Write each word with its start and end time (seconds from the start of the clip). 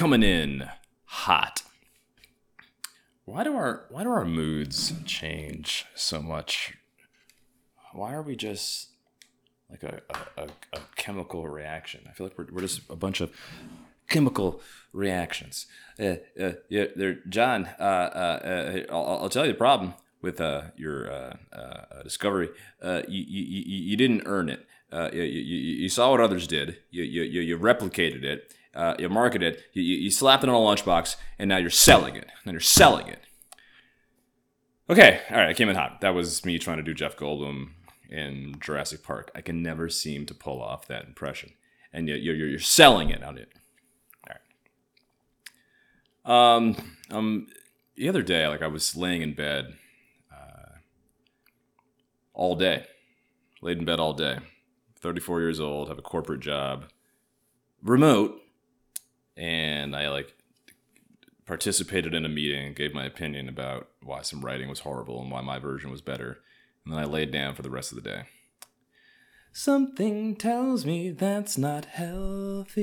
coming 0.00 0.22
in 0.22 0.66
hot. 1.04 1.60
Why 3.26 3.44
do 3.44 3.54
our 3.54 3.84
why 3.90 4.02
do 4.02 4.08
our 4.08 4.24
moods 4.24 4.94
change 5.04 5.84
so 5.94 6.22
much? 6.22 6.72
Why 7.92 8.14
are 8.14 8.22
we 8.22 8.34
just 8.34 8.88
like 9.70 9.82
a, 9.82 10.00
a, 10.38 10.48
a, 10.72 10.80
chemical 10.96 11.46
reaction? 11.48 12.00
I 12.08 12.12
feel 12.12 12.28
like 12.28 12.38
we're, 12.38 12.46
we're 12.50 12.62
just 12.62 12.80
a 12.88 12.96
bunch 12.96 13.20
of 13.20 13.30
chemical 14.08 14.62
reactions. 14.94 15.66
Uh, 15.98 16.14
uh, 16.40 16.52
yeah, 16.70 16.86
there, 16.96 17.18
John. 17.28 17.68
Uh, 17.78 17.82
uh, 17.82 18.86
uh, 18.88 18.94
I'll, 18.94 19.18
I'll 19.24 19.28
tell 19.28 19.44
you 19.44 19.52
the 19.52 19.58
problem 19.58 19.92
with 20.22 20.40
uh, 20.40 20.62
your 20.76 21.34
discovery. 22.04 22.48
You, 22.82 23.02
you, 23.06 23.62
you, 23.66 23.96
didn't 23.98 24.22
earn 24.24 24.48
it. 24.48 24.66
You, 25.12 25.24
you, 25.24 25.56
you 25.82 25.88
saw 25.90 26.10
what 26.10 26.20
others 26.20 26.46
did. 26.46 26.78
You, 26.90 27.02
you, 27.02 27.42
you 27.42 27.58
replicated 27.58 28.24
it. 28.24 28.54
Uh, 28.74 28.94
you 28.98 29.08
market 29.08 29.42
it. 29.42 29.62
You, 29.72 29.82
you 29.82 30.10
slapped 30.10 30.44
it 30.44 30.48
on 30.48 30.54
a 30.54 30.58
lunchbox, 30.58 31.16
and 31.38 31.48
now 31.48 31.56
you're 31.56 31.70
selling 31.70 32.16
it. 32.16 32.28
And 32.44 32.52
you're 32.52 32.60
selling 32.60 33.08
it. 33.08 33.20
Okay, 34.88 35.20
all 35.30 35.36
right. 35.36 35.48
I 35.48 35.54
came 35.54 35.68
in 35.68 35.76
hot. 35.76 36.00
That 36.00 36.14
was 36.14 36.44
me 36.44 36.58
trying 36.58 36.78
to 36.78 36.82
do 36.82 36.94
Jeff 36.94 37.16
Goldblum 37.16 37.70
in 38.08 38.56
Jurassic 38.60 39.02
Park. 39.02 39.30
I 39.34 39.40
can 39.40 39.62
never 39.62 39.88
seem 39.88 40.26
to 40.26 40.34
pull 40.34 40.60
off 40.60 40.88
that 40.88 41.04
impression, 41.04 41.52
and 41.92 42.08
yet 42.08 42.22
you're, 42.22 42.34
you're, 42.34 42.48
you're 42.48 42.58
selling 42.58 43.10
it 43.10 43.22
on 43.22 43.38
it. 43.38 43.52
All 44.28 44.34
right. 46.26 46.56
Um, 46.56 46.76
um, 47.10 47.46
the 47.96 48.08
other 48.08 48.22
day, 48.22 48.46
like 48.48 48.62
I 48.62 48.66
was 48.66 48.96
laying 48.96 49.22
in 49.22 49.34
bed 49.34 49.74
uh, 50.32 50.78
all 52.34 52.56
day, 52.56 52.84
laid 53.62 53.78
in 53.78 53.84
bed 53.84 54.00
all 54.00 54.14
day. 54.14 54.38
34 55.00 55.40
years 55.40 55.60
old, 55.60 55.88
have 55.88 55.98
a 55.98 56.02
corporate 56.02 56.40
job, 56.40 56.86
remote, 57.82 58.39
and 59.36 59.94
I 59.94 60.08
like 60.08 60.34
participated 61.46 62.14
in 62.14 62.24
a 62.24 62.28
meeting, 62.28 62.74
gave 62.74 62.94
my 62.94 63.04
opinion 63.04 63.48
about 63.48 63.88
why 64.02 64.22
some 64.22 64.44
writing 64.44 64.68
was 64.68 64.80
horrible 64.80 65.20
and 65.20 65.30
why 65.30 65.40
my 65.40 65.58
version 65.58 65.90
was 65.90 66.00
better, 66.00 66.38
and 66.84 66.94
then 66.94 67.00
I 67.00 67.04
laid 67.04 67.30
down 67.32 67.54
for 67.54 67.62
the 67.62 67.70
rest 67.70 67.92
of 67.92 67.96
the 67.96 68.08
day. 68.08 68.22
Something 69.52 70.36
tells 70.36 70.86
me 70.86 71.10
that's 71.10 71.58
not 71.58 71.86
healthy. 71.86 72.80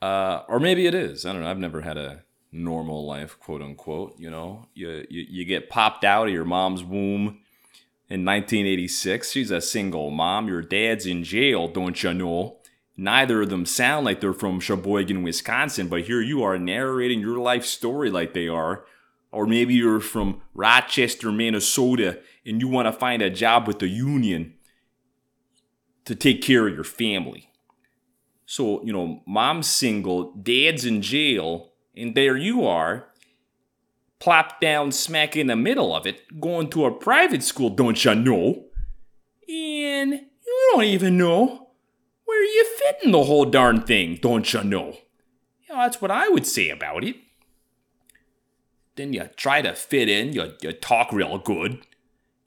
Uh, 0.00 0.44
or 0.48 0.58
maybe 0.58 0.86
it 0.86 0.94
is. 0.94 1.26
I 1.26 1.32
don't 1.32 1.42
know. 1.42 1.50
I've 1.50 1.58
never 1.58 1.82
had 1.82 1.98
a 1.98 2.22
normal 2.50 3.06
life, 3.06 3.38
quote 3.38 3.60
unquote. 3.60 4.18
You 4.18 4.30
know, 4.30 4.68
you, 4.74 5.04
you, 5.10 5.26
you 5.28 5.44
get 5.44 5.68
popped 5.68 6.04
out 6.04 6.28
of 6.28 6.32
your 6.32 6.46
mom's 6.46 6.82
womb 6.82 7.40
in 8.08 8.24
1986. 8.24 9.30
She's 9.30 9.50
a 9.50 9.60
single 9.60 10.10
mom. 10.10 10.48
Your 10.48 10.62
dad's 10.62 11.04
in 11.04 11.22
jail, 11.22 11.68
don't 11.68 12.02
you 12.02 12.14
know? 12.14 12.59
Neither 12.96 13.42
of 13.42 13.48
them 13.48 13.64
sound 13.64 14.04
like 14.04 14.20
they're 14.20 14.32
from 14.32 14.60
Sheboygan, 14.60 15.22
Wisconsin, 15.22 15.88
but 15.88 16.02
here 16.02 16.20
you 16.20 16.42
are 16.42 16.58
narrating 16.58 17.20
your 17.20 17.38
life 17.38 17.64
story 17.64 18.10
like 18.10 18.34
they 18.34 18.48
are. 18.48 18.84
Or 19.32 19.46
maybe 19.46 19.74
you're 19.74 20.00
from 20.00 20.42
Rochester, 20.54 21.30
Minnesota, 21.30 22.20
and 22.44 22.60
you 22.60 22.68
want 22.68 22.86
to 22.86 22.92
find 22.92 23.22
a 23.22 23.30
job 23.30 23.66
with 23.66 23.78
the 23.78 23.88
union 23.88 24.54
to 26.04 26.14
take 26.14 26.42
care 26.42 26.66
of 26.66 26.74
your 26.74 26.84
family. 26.84 27.50
So, 28.44 28.82
you 28.82 28.92
know, 28.92 29.22
mom's 29.26 29.68
single, 29.68 30.34
dad's 30.34 30.84
in 30.84 31.02
jail, 31.02 31.72
and 31.96 32.16
there 32.16 32.36
you 32.36 32.66
are, 32.66 33.06
plopped 34.18 34.60
down 34.60 34.90
smack 34.90 35.36
in 35.36 35.46
the 35.46 35.56
middle 35.56 35.94
of 35.94 36.06
it, 36.06 36.40
going 36.40 36.68
to 36.70 36.84
a 36.84 36.90
private 36.90 37.44
school, 37.44 37.70
don't 37.70 38.04
you 38.04 38.14
know? 38.16 38.64
And 39.48 40.12
you 40.12 40.70
don't 40.72 40.84
even 40.84 41.16
know 41.16 41.69
you 42.42 42.64
fit 42.78 42.96
in 43.04 43.12
the 43.12 43.24
whole 43.24 43.44
darn 43.44 43.82
thing, 43.82 44.18
don't 44.20 44.52
you 44.52 44.64
know? 44.64 44.96
You 45.68 45.74
know, 45.74 45.82
that's 45.82 46.00
what 46.00 46.10
I 46.10 46.28
would 46.28 46.46
say 46.46 46.70
about 46.70 47.04
it. 47.04 47.16
Then 48.96 49.12
you 49.12 49.28
try 49.36 49.62
to 49.62 49.74
fit 49.74 50.08
in, 50.08 50.32
you, 50.32 50.52
you 50.60 50.72
talk 50.72 51.12
real 51.12 51.38
good, 51.38 51.86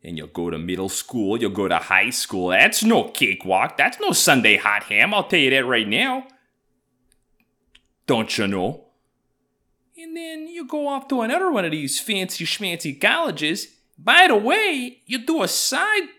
and 0.04 0.18
you 0.18 0.28
go 0.28 0.50
to 0.50 0.58
middle 0.58 0.90
school, 0.90 1.42
you 1.42 1.50
go 1.50 1.68
to 1.68 1.78
high 1.78 2.10
school. 2.10 2.50
That's 2.50 2.84
no 2.84 3.06
cakewalk. 3.06 3.78
That's 3.78 4.00
no 4.00 4.12
Sunday 4.12 4.58
hot 4.58 4.84
ham. 4.84 5.14
I'll 5.14 5.24
tell 5.24 5.40
you 5.40 5.50
that 5.52 5.66
right 5.66 5.88
now. 5.88 6.28
Don't 8.06 8.38
you 8.38 8.48
know? 8.48 8.86
And 9.98 10.18
then 10.18 10.48
you 10.48 10.68
go 10.68 10.88
off 10.88 11.08
to 11.08 11.22
another 11.22 11.52
one 11.52 11.66
of 11.66 11.72
these 11.72 12.00
fancy 12.00 12.46
schmancy 12.46 13.00
colleges. 13.00 13.68
By 13.98 14.28
the 14.28 14.36
way, 14.36 14.98
you 15.06 15.26
do 15.26 15.44
a 15.44 15.48
side 15.48 16.10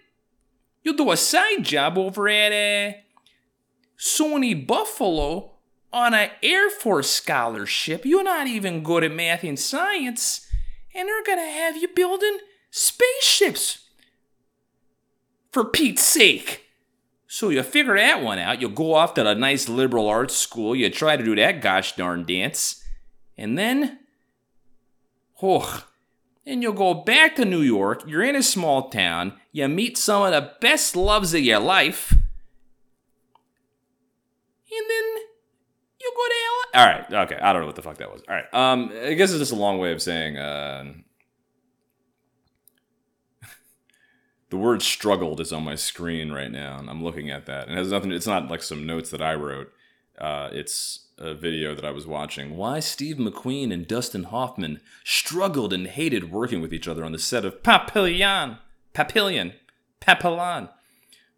you 0.84 0.94
do 0.94 1.10
a 1.10 1.16
side 1.16 1.64
job 1.64 1.96
over 1.98 2.28
at 2.28 2.52
uh, 2.52 2.98
SUNY 3.98 4.66
Buffalo 4.66 5.52
on 5.92 6.14
an 6.14 6.30
Air 6.42 6.70
Force 6.70 7.10
scholarship. 7.10 8.04
You're 8.04 8.24
not 8.24 8.46
even 8.46 8.82
good 8.82 9.04
at 9.04 9.12
math 9.12 9.44
and 9.44 9.58
science, 9.58 10.48
and 10.94 11.08
they're 11.08 11.24
gonna 11.24 11.50
have 11.50 11.76
you 11.76 11.88
building 11.88 12.38
spaceships. 12.70 13.78
For 15.52 15.64
Pete's 15.64 16.02
sake. 16.02 16.62
So 17.28 17.48
you 17.48 17.62
figure 17.62 17.96
that 17.96 18.22
one 18.22 18.40
out. 18.40 18.60
You 18.60 18.68
go 18.68 18.94
off 18.94 19.14
to 19.14 19.26
a 19.26 19.34
nice 19.34 19.68
liberal 19.68 20.08
arts 20.08 20.36
school. 20.36 20.74
You 20.74 20.90
try 20.90 21.16
to 21.16 21.24
do 21.24 21.36
that 21.36 21.60
gosh 21.62 21.94
darn 21.94 22.24
dance. 22.24 22.84
And 23.36 23.56
then, 23.56 24.00
oh, 25.42 25.84
and 26.46 26.62
you'll 26.62 26.72
go 26.72 26.94
back 26.94 27.36
to 27.36 27.44
New 27.44 27.60
York. 27.60 28.04
You're 28.06 28.22
in 28.22 28.36
a 28.36 28.42
small 28.42 28.90
town. 28.90 29.34
You 29.52 29.68
meet 29.68 29.96
some 29.96 30.22
of 30.24 30.32
the 30.32 30.52
best 30.60 30.96
loves 30.96 31.34
of 31.34 31.40
your 31.40 31.60
life. 31.60 32.14
And 34.78 34.90
then 34.90 35.22
you 36.00 36.12
go 36.16 36.26
to 36.28 36.34
LA. 36.44 36.80
All 36.80 36.86
right. 36.86 37.12
Okay. 37.26 37.40
I 37.40 37.52
don't 37.52 37.62
know 37.62 37.66
what 37.66 37.76
the 37.76 37.82
fuck 37.82 37.98
that 37.98 38.12
was. 38.12 38.22
All 38.28 38.34
right. 38.34 38.52
Um, 38.52 38.90
I 38.92 39.14
guess 39.14 39.30
it's 39.30 39.38
just 39.38 39.52
a 39.52 39.56
long 39.56 39.78
way 39.78 39.92
of 39.92 40.02
saying, 40.02 40.36
uh, 40.36 40.94
the 44.50 44.56
word 44.56 44.82
struggled 44.82 45.40
is 45.40 45.52
on 45.52 45.64
my 45.64 45.74
screen 45.74 46.30
right 46.30 46.50
now 46.50 46.78
and 46.78 46.88
i'm 46.88 47.02
looking 47.02 47.30
at 47.30 47.46
that 47.46 47.66
and 47.66 47.72
it 47.72 47.78
has 47.78 47.90
nothing 47.90 48.12
it's 48.12 48.26
not 48.26 48.48
like 48.48 48.62
some 48.62 48.86
notes 48.86 49.10
that 49.10 49.22
i 49.22 49.34
wrote 49.34 49.72
uh, 50.18 50.48
it's 50.52 51.08
a 51.18 51.34
video 51.34 51.74
that 51.74 51.84
i 51.84 51.90
was 51.90 52.06
watching 52.06 52.56
why 52.56 52.78
steve 52.78 53.16
mcqueen 53.16 53.72
and 53.72 53.88
dustin 53.88 54.24
hoffman 54.24 54.80
struggled 55.02 55.72
and 55.72 55.88
hated 55.88 56.30
working 56.30 56.60
with 56.60 56.72
each 56.72 56.86
other 56.86 57.04
on 57.04 57.12
the 57.12 57.18
set 57.18 57.44
of 57.44 57.62
papillon 57.62 58.58
papillion 58.94 59.54
papillon 60.00 60.68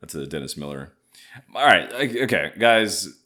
that's 0.01 0.15
a 0.15 0.27
dennis 0.27 0.57
miller 0.57 0.93
all 1.55 1.65
right 1.65 1.93
okay 1.95 2.53
guys 2.59 3.17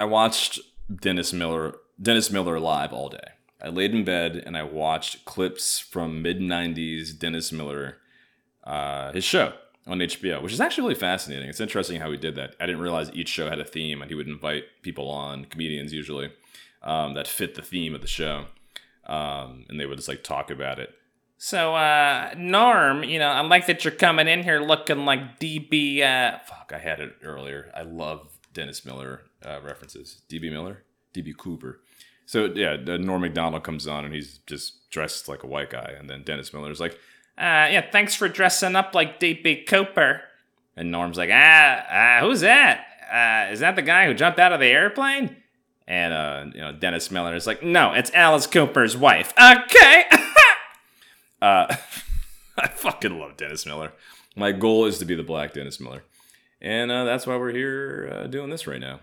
i 0.00 0.04
watched 0.04 0.58
dennis 1.00 1.32
miller 1.32 1.76
dennis 2.02 2.30
miller 2.30 2.58
live 2.58 2.92
all 2.92 3.08
day 3.08 3.28
I 3.62 3.68
laid 3.68 3.94
in 3.94 4.04
bed 4.04 4.42
and 4.46 4.56
I 4.56 4.62
watched 4.62 5.24
clips 5.24 5.78
from 5.78 6.22
mid 6.22 6.40
90s 6.40 7.18
Dennis 7.18 7.52
Miller, 7.52 7.98
uh, 8.64 9.12
his 9.12 9.24
show 9.24 9.52
on 9.86 9.98
HBO, 9.98 10.42
which 10.42 10.52
is 10.52 10.60
actually 10.60 10.88
really 10.88 11.00
fascinating. 11.00 11.48
It's 11.48 11.60
interesting 11.60 12.00
how 12.00 12.10
he 12.10 12.16
did 12.16 12.36
that. 12.36 12.54
I 12.60 12.66
didn't 12.66 12.80
realize 12.80 13.10
each 13.12 13.28
show 13.28 13.48
had 13.48 13.58
a 13.58 13.64
theme 13.64 14.00
and 14.00 14.10
he 14.10 14.14
would 14.14 14.28
invite 14.28 14.64
people 14.82 15.10
on, 15.10 15.44
comedians 15.44 15.92
usually, 15.92 16.32
um, 16.82 17.14
that 17.14 17.28
fit 17.28 17.54
the 17.54 17.62
theme 17.62 17.94
of 17.94 18.00
the 18.00 18.06
show. 18.06 18.46
Um, 19.06 19.66
and 19.68 19.78
they 19.78 19.86
would 19.86 19.98
just 19.98 20.08
like 20.08 20.22
talk 20.22 20.50
about 20.50 20.78
it. 20.78 20.94
So, 21.36 21.74
uh, 21.74 22.34
Norm, 22.36 23.02
you 23.02 23.18
know, 23.18 23.28
I 23.28 23.40
like 23.40 23.66
that 23.66 23.84
you're 23.84 23.92
coming 23.92 24.28
in 24.28 24.42
here 24.42 24.60
looking 24.60 25.06
like 25.06 25.40
DB. 25.40 26.02
Uh, 26.02 26.38
fuck, 26.40 26.72
I 26.74 26.78
had 26.78 27.00
it 27.00 27.14
earlier. 27.22 27.72
I 27.74 27.82
love 27.82 28.29
Dennis 28.52 28.84
Miller 28.84 29.22
uh, 29.44 29.60
references. 29.62 30.22
DB 30.28 30.50
Miller? 30.50 30.84
DB 31.14 31.36
Cooper. 31.36 31.80
So 32.26 32.44
yeah, 32.44 32.76
Norm 32.76 33.22
Macdonald 33.22 33.64
comes 33.64 33.88
on 33.88 34.04
and 34.04 34.14
he's 34.14 34.38
just 34.46 34.88
dressed 34.90 35.28
like 35.28 35.42
a 35.42 35.46
white 35.48 35.70
guy, 35.70 35.94
and 35.98 36.08
then 36.08 36.22
Dennis 36.22 36.52
Miller's 36.52 36.78
like, 36.78 36.92
uh, 37.36 37.66
"Yeah, 37.70 37.90
thanks 37.90 38.14
for 38.14 38.28
dressing 38.28 38.76
up 38.76 38.94
like 38.94 39.18
D.B. 39.18 39.64
Cooper." 39.64 40.22
And 40.76 40.92
Norm's 40.92 41.18
like, 41.18 41.30
"Ah, 41.32 42.18
uh, 42.18 42.20
who's 42.20 42.42
that? 42.42 42.86
Uh, 43.12 43.52
is 43.52 43.60
that 43.60 43.74
the 43.74 43.82
guy 43.82 44.06
who 44.06 44.14
jumped 44.14 44.38
out 44.38 44.52
of 44.52 44.60
the 44.60 44.66
airplane?" 44.66 45.36
And 45.88 46.12
uh, 46.12 46.44
you 46.54 46.60
know, 46.60 46.70
Dennis 46.70 47.10
Miller 47.10 47.34
is 47.34 47.48
like, 47.48 47.64
"No, 47.64 47.94
it's 47.94 48.12
Alice 48.14 48.46
Cooper's 48.46 48.96
wife." 48.96 49.32
Okay. 49.36 50.04
uh, 51.42 51.74
I 52.58 52.68
fucking 52.68 53.18
love 53.18 53.36
Dennis 53.36 53.66
Miller. 53.66 53.92
My 54.36 54.52
goal 54.52 54.86
is 54.86 54.98
to 54.98 55.04
be 55.04 55.16
the 55.16 55.24
black 55.24 55.52
Dennis 55.52 55.80
Miller, 55.80 56.04
and 56.60 56.90
uh, 56.90 57.04
that's 57.04 57.26
why 57.26 57.36
we're 57.36 57.52
here 57.52 58.12
uh, 58.12 58.26
doing 58.26 58.50
this 58.50 58.66
right 58.66 58.80
now 58.80 59.00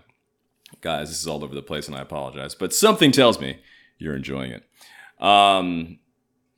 guys, 0.80 1.08
this 1.08 1.20
is 1.20 1.26
all 1.26 1.44
over 1.44 1.54
the 1.54 1.62
place 1.62 1.88
and 1.88 1.96
I 1.96 2.00
apologize, 2.00 2.54
but 2.54 2.74
something 2.74 3.12
tells 3.12 3.40
me 3.40 3.60
you're 3.98 4.16
enjoying 4.16 4.52
it. 4.52 4.64
Um, 5.22 5.98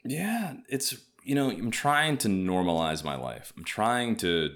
yeah, 0.05 0.55
it's, 0.69 0.97
you 1.25 1.35
know, 1.35 1.51
I'm 1.51 1.71
trying 1.71 2.19
to 2.19 2.29
normalize 2.29 3.05
my 3.05 3.17
life. 3.17 3.53
I'm 3.57 3.65
trying 3.65 4.17
to 4.17 4.51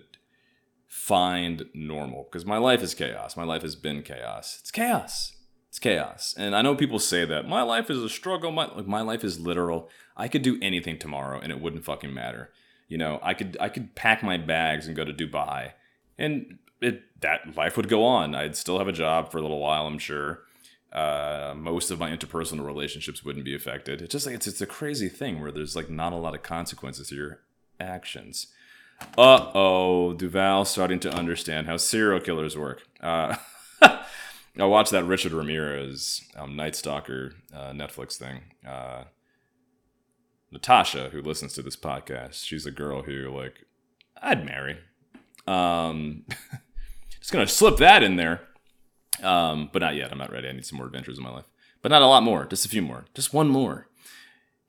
find 0.86 1.66
normal 1.74 2.24
because 2.24 2.46
my 2.46 2.58
life 2.58 2.82
is 2.82 2.94
chaos. 2.94 3.36
My 3.36 3.44
life 3.44 3.62
has 3.62 3.76
been 3.76 4.02
chaos. 4.02 4.58
It's 4.60 4.70
chaos. 4.70 5.32
It's 5.68 5.78
chaos. 5.78 6.34
And 6.36 6.54
I 6.54 6.62
know 6.62 6.74
people 6.74 6.98
say 6.98 7.24
that 7.24 7.48
my 7.48 7.62
life 7.62 7.90
is 7.90 8.02
a 8.02 8.08
struggle. 8.08 8.52
My, 8.52 8.66
like, 8.66 8.86
my 8.86 9.00
life 9.00 9.24
is 9.24 9.40
literal. 9.40 9.88
I 10.16 10.28
could 10.28 10.42
do 10.42 10.58
anything 10.62 10.98
tomorrow 10.98 11.40
and 11.40 11.50
it 11.50 11.60
wouldn't 11.60 11.84
fucking 11.84 12.14
matter. 12.14 12.50
You 12.86 12.98
know, 12.98 13.18
I 13.22 13.34
could 13.34 13.56
I 13.58 13.70
could 13.70 13.94
pack 13.94 14.22
my 14.22 14.36
bags 14.36 14.86
and 14.86 14.94
go 14.94 15.04
to 15.04 15.12
Dubai 15.12 15.72
and 16.18 16.58
it 16.80 17.20
that 17.20 17.56
life 17.56 17.76
would 17.76 17.88
go 17.88 18.04
on. 18.04 18.34
I'd 18.34 18.56
still 18.56 18.78
have 18.78 18.88
a 18.88 18.92
job 18.92 19.30
for 19.30 19.38
a 19.38 19.42
little 19.42 19.60
while, 19.60 19.86
I'm 19.86 19.98
sure. 19.98 20.40
Uh, 20.92 21.54
most 21.56 21.90
of 21.90 21.98
my 21.98 22.10
interpersonal 22.10 22.64
relationships 22.64 23.24
wouldn't 23.24 23.44
be 23.44 23.54
affected. 23.54 24.00
It's 24.00 24.12
just 24.12 24.26
like 24.26 24.36
it's 24.36 24.46
it's 24.46 24.60
a 24.60 24.66
crazy 24.66 25.08
thing 25.08 25.40
where 25.40 25.50
there's 25.50 25.74
like 25.74 25.90
not 25.90 26.12
a 26.12 26.16
lot 26.16 26.34
of 26.34 26.42
consequences 26.42 27.08
to 27.08 27.14
your 27.16 27.40
actions. 27.80 28.48
Uh 29.18 29.50
oh, 29.54 30.12
Duval 30.12 30.64
starting 30.64 31.00
to 31.00 31.12
understand 31.12 31.66
how 31.66 31.76
serial 31.76 32.20
killers 32.20 32.56
work. 32.56 32.86
Uh, 33.00 33.36
I 33.82 34.66
watched 34.66 34.92
that 34.92 35.04
Richard 35.04 35.32
Ramirez 35.32 36.22
um, 36.36 36.54
Night 36.54 36.76
Stalker 36.76 37.34
uh, 37.52 37.72
Netflix 37.72 38.16
thing. 38.16 38.42
Uh, 38.66 39.04
Natasha, 40.52 41.08
who 41.10 41.20
listens 41.20 41.54
to 41.54 41.62
this 41.62 41.76
podcast, 41.76 42.44
she's 42.44 42.66
a 42.66 42.70
girl 42.70 43.02
who 43.02 43.36
like 43.36 43.64
I'd 44.22 44.44
marry. 44.44 44.78
Um, 45.46 46.24
just 47.20 47.32
gonna 47.32 47.46
slip 47.46 47.78
that 47.78 48.02
in 48.02 48.16
there, 48.16 48.40
um, 49.22 49.70
but 49.72 49.80
not 49.80 49.94
yet. 49.94 50.12
I'm 50.12 50.18
not 50.18 50.32
ready. 50.32 50.48
I 50.48 50.52
need 50.52 50.66
some 50.66 50.78
more 50.78 50.86
adventures 50.86 51.18
in 51.18 51.24
my 51.24 51.30
life, 51.30 51.48
but 51.82 51.90
not 51.90 52.02
a 52.02 52.06
lot 52.06 52.22
more. 52.22 52.46
Just 52.46 52.66
a 52.66 52.68
few 52.68 52.82
more. 52.82 53.04
Just 53.14 53.32
one 53.32 53.48
more. 53.48 53.88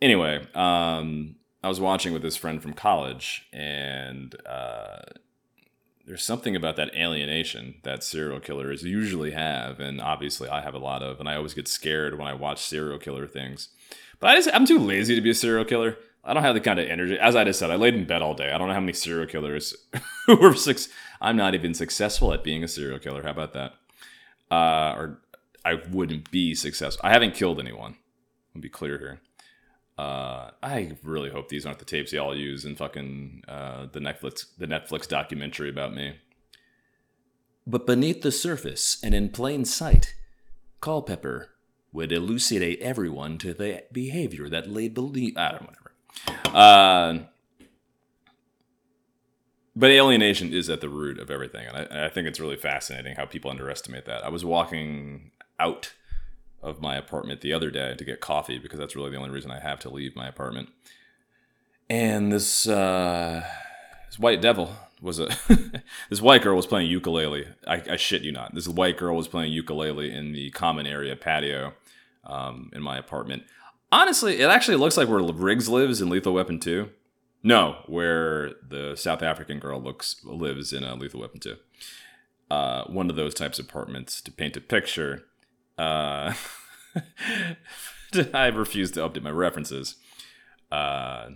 Anyway, 0.01 0.45
um, 0.53 1.35
I 1.63 1.67
was 1.67 1.79
watching 1.79 2.13
with 2.13 2.21
this 2.21 2.35
friend 2.35 2.61
from 2.61 2.73
college, 2.73 3.47
and 3.51 4.35
uh, 4.45 5.01
there's 6.05 6.23
something 6.23 6.55
about 6.55 6.75
that 6.75 6.93
alienation 6.95 7.75
that 7.83 8.03
serial 8.03 8.39
killers 8.39 8.83
usually 8.83 9.31
have, 9.31 9.79
and 9.79 9.99
obviously 9.99 10.47
I 10.47 10.61
have 10.61 10.75
a 10.75 10.79
lot 10.79 11.01
of, 11.01 11.19
and 11.19 11.27
I 11.27 11.35
always 11.35 11.53
get 11.53 11.67
scared 11.67 12.17
when 12.17 12.27
I 12.27 12.33
watch 12.33 12.63
serial 12.63 12.99
killer 12.99 13.25
things. 13.25 13.69
But 14.19 14.29
I 14.29 14.35
just 14.35 14.49
I'm 14.53 14.65
too 14.65 14.79
lazy 14.79 15.15
to 15.15 15.21
be 15.21 15.31
a 15.31 15.35
serial 15.35 15.65
killer. 15.65 15.97
I 16.25 16.33
don't 16.33 16.43
have 16.43 16.55
the 16.55 16.61
kind 16.61 16.79
of 16.79 16.89
energy. 16.89 17.19
As 17.19 17.35
I 17.35 17.43
just 17.43 17.59
said, 17.59 17.69
I 17.69 17.75
laid 17.75 17.93
in 17.93 18.05
bed 18.05 18.23
all 18.23 18.33
day. 18.33 18.51
I 18.51 18.57
don't 18.57 18.67
know 18.67 18.73
how 18.73 18.79
many 18.79 18.93
serial 18.93 19.27
killers 19.27 19.75
were 20.27 20.55
six. 20.55 20.89
I'm 21.21 21.37
not 21.37 21.53
even 21.53 21.75
successful 21.75 22.33
at 22.33 22.43
being 22.43 22.63
a 22.63 22.67
serial 22.67 22.97
killer. 22.97 23.21
How 23.21 23.29
about 23.29 23.53
that? 23.53 23.73
Uh, 24.49 24.95
or 24.97 25.21
I 25.63 25.75
wouldn't 25.91 26.31
be 26.31 26.55
successful. 26.55 27.01
I 27.03 27.11
haven't 27.11 27.35
killed 27.35 27.59
anyone. 27.59 27.97
I'll 28.55 28.61
be 28.61 28.69
clear 28.69 28.97
here. 28.97 29.21
Uh, 29.97 30.51
I 30.63 30.97
really 31.03 31.29
hope 31.29 31.49
these 31.49 31.65
aren't 31.65 31.79
the 31.79 31.85
tapes 31.85 32.11
y'all 32.11 32.35
use 32.35 32.65
in 32.65 32.75
fucking 32.75 33.43
uh, 33.47 33.85
the 33.91 33.99
Netflix 33.99 34.45
the 34.57 34.67
Netflix 34.67 35.07
documentary 35.07 35.69
about 35.69 35.93
me. 35.93 36.17
But 37.67 37.85
beneath 37.85 38.21
the 38.21 38.31
surface 38.31 38.97
and 39.01 39.15
in 39.15 39.29
plain 39.29 39.63
sight, 39.63 40.15
Culpepper 40.81 41.51
would 41.93 42.11
elucidate 42.11 42.81
everyone 42.81 43.37
to 43.37 43.53
the 43.53 43.83
behavior 43.91 44.49
that 44.49 44.69
lay 44.69 44.89
beneath. 44.89 45.37
I 45.37 45.51
don't 45.51 45.63
know. 45.63 45.84
Uh, 46.53 47.19
but 49.75 49.91
alienation 49.91 50.53
is 50.53 50.69
at 50.69 50.81
the 50.81 50.89
root 50.89 51.19
of 51.19 51.29
everything, 51.29 51.67
and 51.67 51.77
I, 51.77 52.05
I 52.05 52.09
think 52.09 52.27
it's 52.27 52.39
really 52.39 52.55
fascinating 52.55 53.15
how 53.15 53.25
people 53.25 53.51
underestimate 53.51 54.05
that. 54.05 54.23
I 54.23 54.29
was 54.29 54.45
walking 54.45 55.31
out 55.59 55.93
of 56.63 56.81
my 56.81 56.95
apartment 56.95 57.41
the 57.41 57.53
other 57.53 57.69
day 57.69 57.93
to 57.95 58.03
get 58.03 58.19
coffee 58.19 58.57
because 58.57 58.79
that's 58.79 58.95
really 58.95 59.11
the 59.11 59.17
only 59.17 59.29
reason 59.29 59.51
I 59.51 59.59
have 59.59 59.79
to 59.81 59.89
leave 59.89 60.15
my 60.15 60.27
apartment. 60.27 60.69
And 61.89 62.31
this 62.31 62.67
uh, 62.67 63.45
this 64.07 64.17
white 64.17 64.41
devil 64.41 64.75
was 65.01 65.19
a 65.19 65.29
this 66.09 66.21
white 66.21 66.41
girl 66.41 66.55
was 66.55 66.65
playing 66.65 66.89
ukulele. 66.89 67.47
I, 67.67 67.83
I, 67.91 67.95
shit 67.97 68.23
you 68.23 68.31
not. 68.31 68.55
This 68.55 68.67
white 68.67 68.97
girl 68.97 69.15
was 69.15 69.27
playing 69.27 69.53
ukulele 69.53 70.11
in 70.11 70.31
the 70.31 70.49
common 70.51 70.87
area 70.87 71.15
patio 71.15 71.73
um, 72.23 72.71
in 72.73 72.81
my 72.81 72.97
apartment. 72.97 73.43
Honestly, 73.91 74.39
it 74.39 74.49
actually 74.49 74.77
looks 74.77 74.97
like 74.97 75.07
where 75.07 75.21
Riggs 75.21 75.69
lives 75.69 76.01
in 76.01 76.09
Lethal 76.09 76.33
Weapon 76.33 76.59
2. 76.59 76.89
No, 77.43 77.77
where 77.85 78.53
the 78.67 78.95
South 78.95 79.21
African 79.21 79.59
girl 79.59 79.79
looks 79.79 80.17
lives 80.23 80.73
in 80.73 80.83
a 80.83 80.95
Lethal 80.95 81.21
Weapon 81.21 81.39
2. 81.39 81.55
Uh, 82.49 82.83
one 82.85 83.09
of 83.09 83.15
those 83.15 83.33
types 83.33 83.59
of 83.59 83.65
apartments 83.65 84.21
to 84.21 84.31
paint 84.31 84.57
a 84.57 84.61
picture. 84.61 85.23
Uh, 85.77 86.33
I 88.33 88.47
refuse 88.47 88.91
to 88.91 89.01
update 89.01 89.21
my 89.23 89.29
references. 89.29 89.95
Uh, 90.71 91.29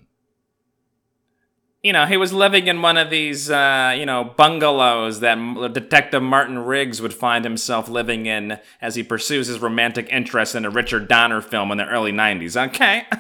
you 1.82 1.94
know, 1.94 2.06
he 2.06 2.18
was 2.18 2.34
living 2.34 2.68
in 2.68 2.82
one 2.82 2.98
of 2.98 3.10
these, 3.10 3.50
uh, 3.50 3.96
you 3.98 4.06
know, 4.06 4.34
bungalows 4.36 5.22
that 5.22 5.38
Detective 5.74 6.22
Martin 6.22 6.60
Riggs 6.60 7.02
would 7.02 7.14
find 7.14 7.46
himself 7.46 7.88
living 7.88 8.26
in 8.26 8.60
as 8.82 8.96
he 8.96 9.04
pursues 9.04 9.48
his 9.48 9.60
romantic 9.60 10.10
interest 10.12 10.56
in 10.56 10.66
a 10.66 10.70
Richard 10.70 11.08
Donner 11.08 11.42
film 11.42 11.72
in 11.72 11.78
the 11.78 11.88
early 11.88 12.12
90s. 12.12 12.68
Okay. 12.70 13.06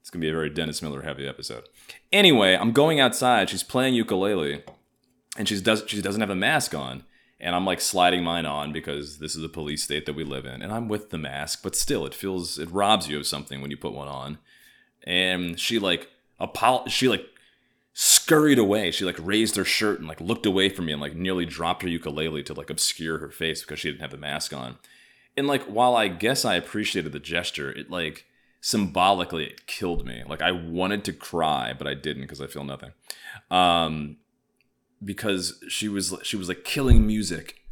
it's 0.00 0.10
going 0.10 0.20
to 0.20 0.26
be 0.26 0.30
a 0.30 0.34
very 0.34 0.48
Dennis 0.48 0.80
Miller 0.80 1.02
heavy 1.02 1.28
episode. 1.28 1.64
Anyway, 2.10 2.54
I'm 2.54 2.72
going 2.72 3.00
outside. 3.00 3.50
She's 3.50 3.62
playing 3.62 3.92
ukulele, 3.92 4.62
and 5.36 5.46
she, 5.46 5.60
does, 5.60 5.84
she 5.86 6.00
doesn't 6.00 6.22
have 6.22 6.30
a 6.30 6.34
mask 6.34 6.74
on. 6.74 7.04
And 7.38 7.54
I'm 7.54 7.66
like 7.66 7.80
sliding 7.82 8.24
mine 8.24 8.46
on 8.46 8.72
because 8.72 9.18
this 9.18 9.36
is 9.36 9.44
a 9.44 9.48
police 9.48 9.84
state 9.84 10.06
that 10.06 10.16
we 10.16 10.24
live 10.24 10.46
in. 10.46 10.62
And 10.62 10.72
I'm 10.72 10.88
with 10.88 11.10
the 11.10 11.18
mask, 11.18 11.60
but 11.62 11.76
still, 11.76 12.06
it 12.06 12.14
feels, 12.14 12.58
it 12.58 12.70
robs 12.70 13.08
you 13.08 13.18
of 13.18 13.26
something 13.26 13.60
when 13.60 13.70
you 13.70 13.76
put 13.76 13.92
one 13.92 14.08
on. 14.08 14.38
And 15.04 15.60
she 15.60 15.78
like, 15.78 16.08
She 16.88 17.08
like 17.08 17.26
scurried 18.00 18.58
away. 18.58 18.90
She 18.92 19.04
like 19.04 19.18
raised 19.18 19.56
her 19.56 19.64
shirt 19.64 19.98
and 19.98 20.06
like 20.06 20.20
looked 20.20 20.46
away 20.46 20.68
from 20.68 20.86
me 20.86 20.92
and 20.92 21.00
like 21.00 21.16
nearly 21.16 21.44
dropped 21.44 21.82
her 21.82 21.88
ukulele 21.88 22.44
to 22.44 22.54
like 22.54 22.70
obscure 22.70 23.18
her 23.18 23.30
face 23.30 23.62
because 23.62 23.80
she 23.80 23.90
didn't 23.90 24.02
have 24.02 24.12
the 24.12 24.16
mask 24.16 24.52
on. 24.52 24.76
And 25.36 25.46
like 25.48 25.64
while 25.64 25.96
I 25.96 26.06
guess 26.08 26.44
I 26.44 26.54
appreciated 26.54 27.12
the 27.12 27.18
gesture, 27.18 27.72
it 27.72 27.90
like 27.90 28.26
symbolically 28.60 29.46
it 29.46 29.66
killed 29.66 30.06
me. 30.06 30.22
Like 30.28 30.42
I 30.42 30.52
wanted 30.52 31.04
to 31.06 31.12
cry, 31.12 31.74
but 31.76 31.88
I 31.88 31.94
didn't 31.94 32.22
because 32.22 32.40
I 32.40 32.46
feel 32.46 32.64
nothing. 32.64 32.92
Um 33.50 34.18
because 35.04 35.62
she 35.68 35.88
was 35.88 36.14
she 36.22 36.36
was 36.36 36.48
like 36.48 36.64
killing 36.64 37.04
music 37.04 37.62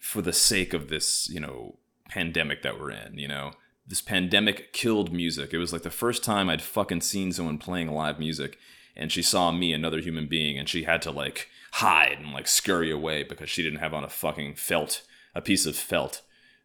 for 0.00 0.22
the 0.22 0.32
sake 0.32 0.74
of 0.74 0.88
this, 0.88 1.28
you 1.28 1.38
know, 1.38 1.76
pandemic 2.08 2.62
that 2.62 2.80
we're 2.80 2.90
in, 2.90 3.16
you 3.16 3.28
know 3.28 3.52
this 3.88 4.02
pandemic 4.02 4.72
killed 4.72 5.12
music. 5.12 5.52
It 5.52 5.58
was 5.58 5.72
like 5.72 5.82
the 5.82 5.90
first 5.90 6.22
time 6.22 6.50
I'd 6.50 6.62
fucking 6.62 7.00
seen 7.00 7.32
someone 7.32 7.58
playing 7.58 7.90
live 7.90 8.18
music 8.18 8.58
and 8.94 9.12
she 9.12 9.22
saw 9.22 9.52
me, 9.52 9.72
another 9.72 10.00
human 10.00 10.26
being, 10.26 10.58
and 10.58 10.68
she 10.68 10.82
had 10.82 11.00
to 11.02 11.10
like 11.10 11.48
hide 11.72 12.18
and 12.18 12.32
like 12.32 12.48
scurry 12.48 12.90
away 12.90 13.22
because 13.22 13.48
she 13.48 13.62
didn't 13.62 13.78
have 13.78 13.94
on 13.94 14.04
a 14.04 14.08
fucking 14.08 14.56
felt, 14.56 15.02
a 15.34 15.40
piece 15.40 15.64
of 15.64 15.76
felt 15.76 16.22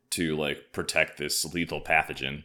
to 0.10 0.36
like 0.36 0.74
protect 0.74 1.18
this 1.18 1.46
lethal 1.54 1.80
pathogen, 1.80 2.44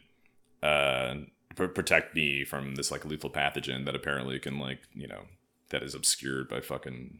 uh, 0.61 1.15
pr- 1.55 1.65
protect 1.65 2.15
me 2.15 2.45
from 2.45 2.75
this 2.75 2.91
like 2.91 3.03
lethal 3.03 3.31
pathogen 3.31 3.85
that 3.85 3.95
apparently 3.95 4.37
can 4.37 4.59
like, 4.59 4.79
you 4.93 5.07
know, 5.07 5.23
that 5.69 5.81
is 5.81 5.95
obscured 5.95 6.47
by 6.47 6.61
fucking, 6.61 7.19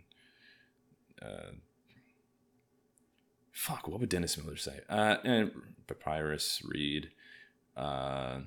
uh, 1.22 1.52
fuck, 3.52 3.88
what 3.88 4.00
would 4.00 4.10
Dennis 4.10 4.38
Miller 4.38 4.57
say? 4.57 4.81
Uh, 4.88 5.18
and 5.24 5.52
papyrus, 5.88 6.62
reed 6.64 7.10
uh, 7.80 8.40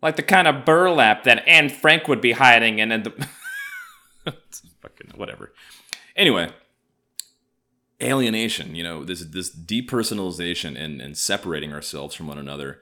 like 0.00 0.16
the 0.16 0.22
kind 0.22 0.46
of 0.46 0.64
burlap 0.64 1.24
that 1.24 1.46
Anne 1.48 1.68
Frank 1.68 2.06
would 2.06 2.20
be 2.20 2.32
hiding 2.32 2.78
in, 2.78 2.92
and 2.92 3.04
the 3.04 3.28
fucking 4.80 5.12
whatever. 5.16 5.52
Anyway, 6.14 6.50
alienation. 8.00 8.74
You 8.76 8.84
know, 8.84 9.04
this 9.04 9.24
this 9.24 9.54
depersonalization 9.54 10.80
and 10.80 11.00
and 11.00 11.18
separating 11.18 11.72
ourselves 11.72 12.14
from 12.14 12.28
one 12.28 12.38
another 12.38 12.80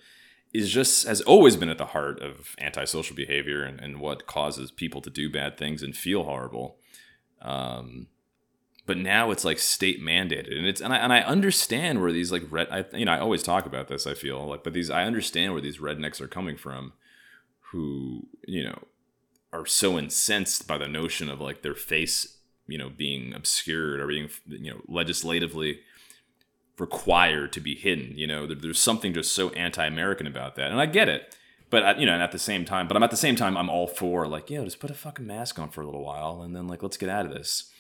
is 0.53 0.71
just 0.71 1.07
has 1.07 1.23
always 1.23 1.57
been 1.57 1.71
at 1.71 1.79
the 1.79 1.87
heart 1.87 2.21
of 2.21 2.55
antisocial 2.61 3.17
behavior 3.17 3.65
and, 3.65 3.81
and 3.81 3.99
what 3.99 4.27
causes 4.27 4.71
people 4.71 5.01
to 5.01 5.11
do 5.11 5.31
bad 5.31 5.57
things 5.57 5.83
and 5.83 5.97
feel 5.97 6.25
horrible. 6.25 6.77
Um, 7.41 8.09
but 8.87 8.99
now 8.99 9.31
it's 9.31 9.45
like 9.45 9.59
state 9.59 10.03
mandated 10.03 10.57
and 10.57 10.67
it's 10.67 10.81
and 10.81 10.93
I, 10.93 10.99
and 10.99 11.13
I 11.13 11.21
understand 11.21 12.01
where 12.01 12.13
these 12.13 12.31
like 12.31 12.43
red 12.51 12.69
I 12.71 12.85
you 12.97 13.05
know 13.05 13.13
I 13.13 13.19
always 13.19 13.43
talk 13.43 13.67
about 13.67 13.89
this 13.89 14.07
I 14.07 14.15
feel 14.15 14.47
like 14.47 14.65
but 14.65 14.73
these 14.73 14.91
I 14.91 15.05
understand 15.05 15.53
where 15.53 15.63
these 15.63 15.79
rednecks 15.79 16.21
are 16.21 16.29
coming 16.29 16.57
from 16.57 16.93
who 17.73 18.27
you 18.47 18.65
know 18.65 18.85
are 19.53 19.67
so 19.67 19.99
incensed 19.99 20.67
by 20.67 20.79
the 20.79 20.89
notion 20.89 21.29
of 21.29 21.41
like 21.41 21.63
their 21.63 21.75
face 21.75 22.39
you 22.67 22.79
know 22.79 22.91
being 22.91 23.33
obscured 23.35 24.01
or 24.01 24.07
being 24.07 24.29
you 24.47 24.73
know 24.73 24.81
legislatively 24.89 25.81
required 26.79 27.53
to 27.53 27.61
be 27.61 27.75
hidden 27.77 28.19
you 28.19 28.27
know? 28.27 28.47
There, 28.47 28.57
there's 28.57 28.81
something 28.81 29.15
just 29.15 29.33
so 29.33 29.51
anti-american 29.51 30.27
about 30.27 30.57
that 30.57 30.71
and 30.71 30.81
I 30.81 30.87
get 30.87 31.09
it 31.09 31.37
but 31.71 31.99
you 31.99 32.07
know 32.07 32.15
and 32.15 32.23
at 32.23 32.33
the 32.33 32.39
same 32.39 32.65
time 32.65 32.87
but 32.89 32.97
I'm 32.97 33.03
at 33.03 33.11
the 33.11 33.17
same 33.17 33.37
time 33.37 33.57
I'm 33.57 33.71
all 33.71 33.87
for 33.87 34.27
like 34.27 34.51
yeah 34.51 34.63
just 34.65 34.81
put 34.81 34.91
a 34.91 34.95
fucking 34.95 35.27
mask 35.27 35.59
on 35.59 35.71
for 35.71 35.81
a 35.81 35.87
little 35.87 36.05
while 36.05 36.43
and 36.43 36.55
then 36.55 36.67
like 36.67 36.83
let's 36.83 36.97
get 36.97 37.09
out 37.09 37.25
of 37.25 37.33
this 37.33 37.71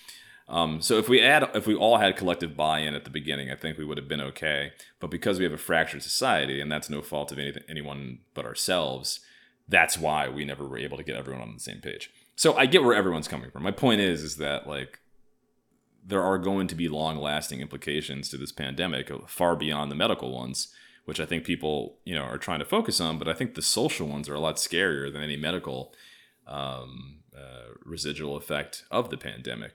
um, 0.46 0.82
so 0.82 0.98
if 0.98 1.08
we 1.08 1.22
add, 1.22 1.48
if 1.54 1.66
we 1.66 1.74
all 1.74 1.96
had 1.98 2.16
collective 2.16 2.56
buy-in 2.56 2.94
at 2.94 3.04
the 3.04 3.10
beginning, 3.10 3.50
I 3.50 3.54
think 3.54 3.78
we 3.78 3.84
would 3.84 3.96
have 3.96 4.08
been 4.08 4.20
okay. 4.20 4.72
But 5.00 5.10
because 5.10 5.38
we 5.38 5.44
have 5.44 5.54
a 5.54 5.58
fractured 5.58 6.02
society, 6.02 6.60
and 6.60 6.70
that's 6.70 6.90
no 6.90 7.00
fault 7.00 7.32
of 7.32 7.38
anything, 7.38 7.62
anyone 7.68 8.18
but 8.34 8.44
ourselves, 8.44 9.20
that's 9.68 9.96
why 9.96 10.28
we 10.28 10.44
never 10.44 10.66
were 10.66 10.78
able 10.78 10.98
to 10.98 11.04
get 11.04 11.16
everyone 11.16 11.42
on 11.42 11.54
the 11.54 11.60
same 11.60 11.80
page. 11.80 12.10
So 12.36 12.54
I 12.56 12.66
get 12.66 12.82
where 12.82 12.94
everyone's 12.94 13.28
coming 13.28 13.50
from. 13.50 13.62
My 13.62 13.70
point 13.70 14.00
is, 14.00 14.22
is 14.22 14.36
that 14.36 14.66
like 14.66 15.00
there 16.06 16.22
are 16.22 16.36
going 16.36 16.66
to 16.66 16.74
be 16.74 16.88
long-lasting 16.88 17.60
implications 17.60 18.28
to 18.28 18.36
this 18.36 18.52
pandemic, 18.52 19.10
far 19.26 19.56
beyond 19.56 19.90
the 19.90 19.96
medical 19.96 20.34
ones, 20.34 20.68
which 21.06 21.20
I 21.20 21.24
think 21.24 21.44
people 21.44 21.96
you 22.04 22.14
know 22.14 22.24
are 22.24 22.36
trying 22.36 22.58
to 22.58 22.66
focus 22.66 23.00
on. 23.00 23.18
But 23.18 23.28
I 23.28 23.34
think 23.34 23.54
the 23.54 23.62
social 23.62 24.06
ones 24.06 24.28
are 24.28 24.34
a 24.34 24.40
lot 24.40 24.56
scarier 24.56 25.10
than 25.10 25.22
any 25.22 25.38
medical 25.38 25.94
um, 26.46 27.20
uh, 27.34 27.72
residual 27.82 28.36
effect 28.36 28.84
of 28.90 29.08
the 29.08 29.16
pandemic. 29.16 29.72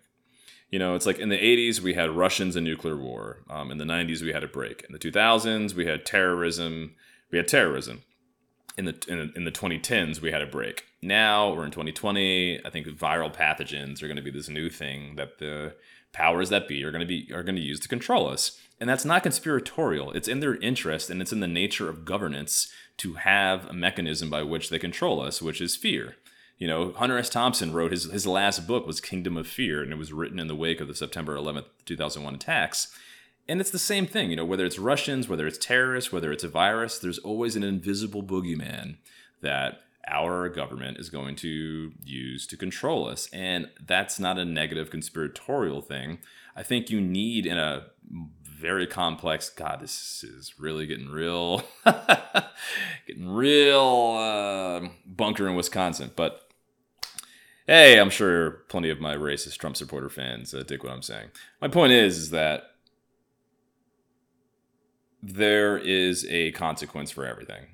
You 0.70 0.80
know, 0.80 0.96
it's 0.96 1.06
like 1.06 1.20
in 1.20 1.30
the 1.30 1.38
80s, 1.38 1.80
we 1.80 1.96
had 1.96 2.12
Russians 2.12 2.56
and 2.56 2.64
nuclear 2.64 2.96
war. 2.96 3.40
Um, 3.50 3.72
in 3.72 3.80
the 3.80 3.86
90s, 3.86 4.22
we 4.22 4.34
had 4.34 4.44
a 4.44 4.48
break. 4.48 4.86
In 4.88 4.94
the 4.94 5.00
2000s, 5.00 5.74
we 5.74 5.88
had 5.88 6.06
terrorism. 6.06 6.96
We 7.32 7.38
had 7.38 7.48
terrorism. 7.48 8.04
In 8.78 8.86
the, 8.86 8.96
in 9.08 9.18
the, 9.18 9.34
in 9.36 9.44
the 9.46 9.52
2010s, 9.52 10.22
we 10.22 10.32
had 10.32 10.42
a 10.42 10.48
break. 10.48 10.86
Now 11.02 11.54
we're 11.54 11.66
in 11.66 11.72
2020. 11.72 12.66
I 12.66 12.70
think 12.70 12.88
viral 12.88 13.34
pathogens 13.34 14.02
are 14.02 14.08
going 14.08 14.18
to 14.18 14.24
be 14.24 14.32
this 14.32 14.50
new 14.50 14.70
thing 14.70 15.16
that 15.16 15.40
the 15.40 15.74
powers 16.12 16.50
that 16.50 16.68
be 16.68 16.84
are 16.84 16.92
going 16.92 17.02
to 17.02 17.08
be 17.08 17.32
are 17.34 17.44
going 17.44 17.56
to 17.56 17.62
use 17.62 17.80
to 17.82 17.88
control 17.88 18.28
us. 18.28 18.60
And 18.80 18.90
that's 18.90 19.06
not 19.06 19.24
conspiratorial. 19.24 20.12
It's 20.12 20.28
in 20.28 20.40
their 20.40 20.56
interest 20.56 21.10
and 21.10 21.22
it's 21.22 21.34
in 21.34 21.40
the 21.40 21.48
nature 21.48 21.90
of 21.90 22.06
governance 22.06 22.72
to 22.98 23.14
have 23.14 23.66
a 23.68 23.74
mechanism 23.74 24.30
by 24.30 24.44
which 24.44 24.70
they 24.70 24.80
control 24.80 25.22
us, 25.22 25.42
which 25.42 25.62
is 25.62 25.76
fear. 25.76 26.16
You 26.60 26.68
know, 26.68 26.92
Hunter 26.92 27.18
S. 27.18 27.30
Thompson 27.30 27.72
wrote 27.72 27.92
his 27.92 28.12
his 28.12 28.28
last 28.28 28.68
book 28.68 28.86
was 28.86 29.02
Kingdom 29.02 29.38
of 29.38 29.48
Fear, 29.48 29.82
and 29.82 29.92
it 29.94 29.98
was 29.98 30.14
written 30.14 30.40
in 30.40 30.48
the 30.48 30.56
wake 30.56 30.82
of 30.82 30.88
the 30.88 30.96
September 30.96 31.36
11th, 31.36 31.66
2001 31.86 32.36
attacks. 32.36 32.94
And 33.48 33.60
it's 33.60 33.72
the 33.72 33.80
same 33.80 34.06
thing, 34.06 34.30
you 34.30 34.36
know, 34.36 34.46
whether 34.46 34.66
it's 34.66 34.78
Russians, 34.78 35.28
whether 35.28 35.48
it's 35.48 35.58
terrorists, 35.58 36.12
whether 36.12 36.32
it's 36.32 36.44
a 36.44 36.50
virus, 36.50 37.00
there's 37.00 37.18
always 37.18 37.56
an 37.56 37.64
invisible 37.64 38.22
boogeyman 38.22 38.98
that 39.42 39.82
our 40.08 40.50
government 40.50 41.00
is 41.00 41.10
going 41.10 41.36
to 41.38 41.92
use 42.04 42.46
to 42.48 42.58
control 42.58 43.08
us. 43.08 43.28
And 43.32 43.70
that's 43.84 44.20
not 44.20 44.38
a 44.38 44.46
negative 44.46 44.92
conspiratorial 44.92 45.82
thing. 45.82 46.20
I 46.56 46.62
think 46.62 46.90
you 46.90 47.02
need 47.02 47.46
in 47.46 47.58
a 47.58 47.88
very 48.44 48.86
complex. 48.86 49.50
God, 49.50 49.80
this 49.80 50.24
is 50.24 50.60
really 50.60 50.86
getting 50.86 51.10
real, 51.10 51.64
getting 53.08 53.30
real 53.30 54.16
uh, 54.20 54.90
bunker 55.06 55.48
in 55.48 55.56
Wisconsin. 55.56 56.12
But 56.16 56.49
hey, 57.70 58.00
I'm 58.00 58.10
sure 58.10 58.64
plenty 58.68 58.90
of 58.90 59.00
my 59.00 59.16
racist 59.16 59.58
Trump 59.60 59.78
supporter 59.78 60.10
fans 60.10 60.56
uh, 60.56 60.64
dig 60.64 60.84
what 60.84 60.92
I'm 60.92 61.04
saying. 61.04 61.30
My 61.62 61.68
point 61.68 61.92
is, 61.92 62.18
is 62.18 62.30
that 62.32 62.64
there 65.22 65.78
is 65.78 66.26
a 66.30 66.52
consequence 66.54 67.12
for 67.12 67.26
everything. 67.28 67.68